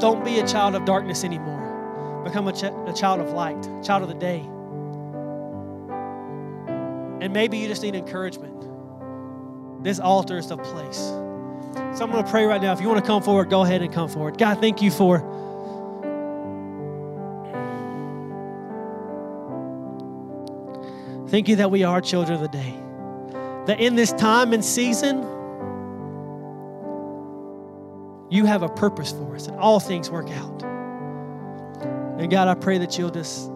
don't 0.00 0.24
be 0.24 0.40
a 0.40 0.48
child 0.48 0.74
of 0.74 0.84
darkness 0.84 1.22
anymore. 1.22 2.22
Become 2.24 2.48
a, 2.48 2.52
ch- 2.52 2.64
a 2.64 2.92
child 2.92 3.20
of 3.20 3.30
light, 3.30 3.62
child 3.84 4.02
of 4.02 4.08
the 4.08 4.16
day. 4.16 4.40
And 7.24 7.32
maybe 7.32 7.58
you 7.58 7.68
just 7.68 7.84
need 7.84 7.94
encouragement. 7.94 8.69
This 9.82 9.98
altar 9.98 10.38
is 10.38 10.48
the 10.48 10.56
place. 10.56 10.98
So 10.98 12.04
I'm 12.04 12.10
going 12.10 12.24
to 12.24 12.30
pray 12.30 12.44
right 12.44 12.60
now. 12.60 12.72
If 12.72 12.80
you 12.80 12.88
want 12.88 13.00
to 13.00 13.06
come 13.06 13.22
forward, 13.22 13.50
go 13.50 13.62
ahead 13.62 13.82
and 13.82 13.92
come 13.92 14.08
forward. 14.08 14.38
God, 14.38 14.60
thank 14.60 14.82
you 14.82 14.90
for. 14.90 15.20
Thank 21.28 21.48
you 21.48 21.56
that 21.56 21.70
we 21.70 21.84
are 21.84 22.00
children 22.00 22.34
of 22.34 22.40
the 22.42 22.48
day. 22.48 22.74
That 23.66 23.80
in 23.80 23.94
this 23.94 24.12
time 24.12 24.52
and 24.52 24.64
season, 24.64 25.22
you 28.30 28.46
have 28.46 28.62
a 28.62 28.68
purpose 28.68 29.12
for 29.12 29.36
us 29.36 29.46
and 29.46 29.56
all 29.58 29.80
things 29.80 30.10
work 30.10 30.30
out. 30.30 30.62
And 32.20 32.30
God, 32.30 32.48
I 32.48 32.54
pray 32.54 32.78
that 32.78 32.98
you'll 32.98 33.10
just 33.10 33.50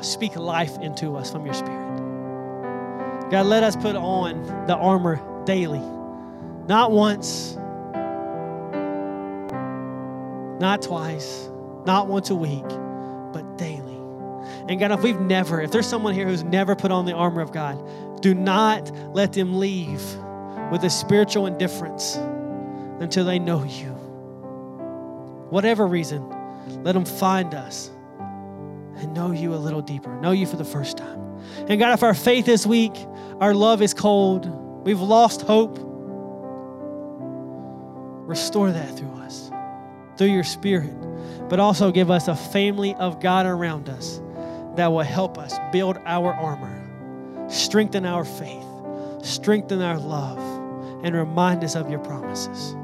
speak 0.00 0.36
life 0.36 0.76
into 0.78 1.16
us 1.16 1.30
from 1.30 1.44
your 1.46 1.54
spirit. 1.54 2.01
God, 3.32 3.46
let 3.46 3.62
us 3.62 3.76
put 3.76 3.96
on 3.96 4.66
the 4.66 4.76
armor 4.76 5.18
daily, 5.46 5.80
not 6.68 6.92
once, 6.92 7.56
not 10.60 10.82
twice, 10.82 11.48
not 11.86 12.08
once 12.08 12.28
a 12.28 12.34
week, 12.34 12.68
but 13.32 13.56
daily. 13.56 13.96
And 14.68 14.78
God, 14.78 14.92
if 14.92 15.02
we've 15.02 15.18
never, 15.18 15.62
if 15.62 15.70
there's 15.70 15.86
someone 15.86 16.12
here 16.12 16.26
who's 16.26 16.44
never 16.44 16.76
put 16.76 16.92
on 16.92 17.06
the 17.06 17.14
armor 17.14 17.40
of 17.40 17.52
God, 17.52 18.20
do 18.20 18.34
not 18.34 18.94
let 19.14 19.32
them 19.32 19.58
leave 19.58 20.02
with 20.70 20.84
a 20.84 20.90
spiritual 20.90 21.46
indifference 21.46 22.16
until 23.00 23.24
they 23.24 23.38
know 23.38 23.64
you. 23.64 23.92
Whatever 25.48 25.86
reason, 25.86 26.22
let 26.84 26.92
them 26.92 27.06
find 27.06 27.54
us 27.54 27.90
and 28.96 29.14
know 29.14 29.32
you 29.32 29.54
a 29.54 29.56
little 29.56 29.80
deeper, 29.80 30.14
know 30.20 30.32
you 30.32 30.46
for 30.46 30.56
the 30.56 30.66
first 30.66 30.98
time. 30.98 31.31
And 31.68 31.78
God, 31.78 31.94
if 31.94 32.02
our 32.02 32.14
faith 32.14 32.48
is 32.48 32.66
weak, 32.66 32.92
our 33.40 33.54
love 33.54 33.82
is 33.82 33.94
cold, 33.94 34.46
we've 34.84 35.00
lost 35.00 35.42
hope, 35.42 35.78
restore 38.28 38.70
that 38.72 38.96
through 38.96 39.12
us, 39.14 39.50
through 40.16 40.28
your 40.28 40.44
Spirit, 40.44 40.94
but 41.48 41.60
also 41.60 41.90
give 41.90 42.10
us 42.10 42.28
a 42.28 42.36
family 42.36 42.94
of 42.94 43.20
God 43.20 43.46
around 43.46 43.88
us 43.88 44.20
that 44.76 44.88
will 44.88 45.00
help 45.00 45.38
us 45.38 45.54
build 45.70 45.98
our 46.06 46.34
armor, 46.34 47.48
strengthen 47.50 48.06
our 48.06 48.24
faith, 48.24 48.64
strengthen 49.22 49.82
our 49.82 49.98
love, 49.98 50.38
and 51.04 51.14
remind 51.14 51.64
us 51.64 51.74
of 51.74 51.90
your 51.90 52.00
promises. 52.00 52.74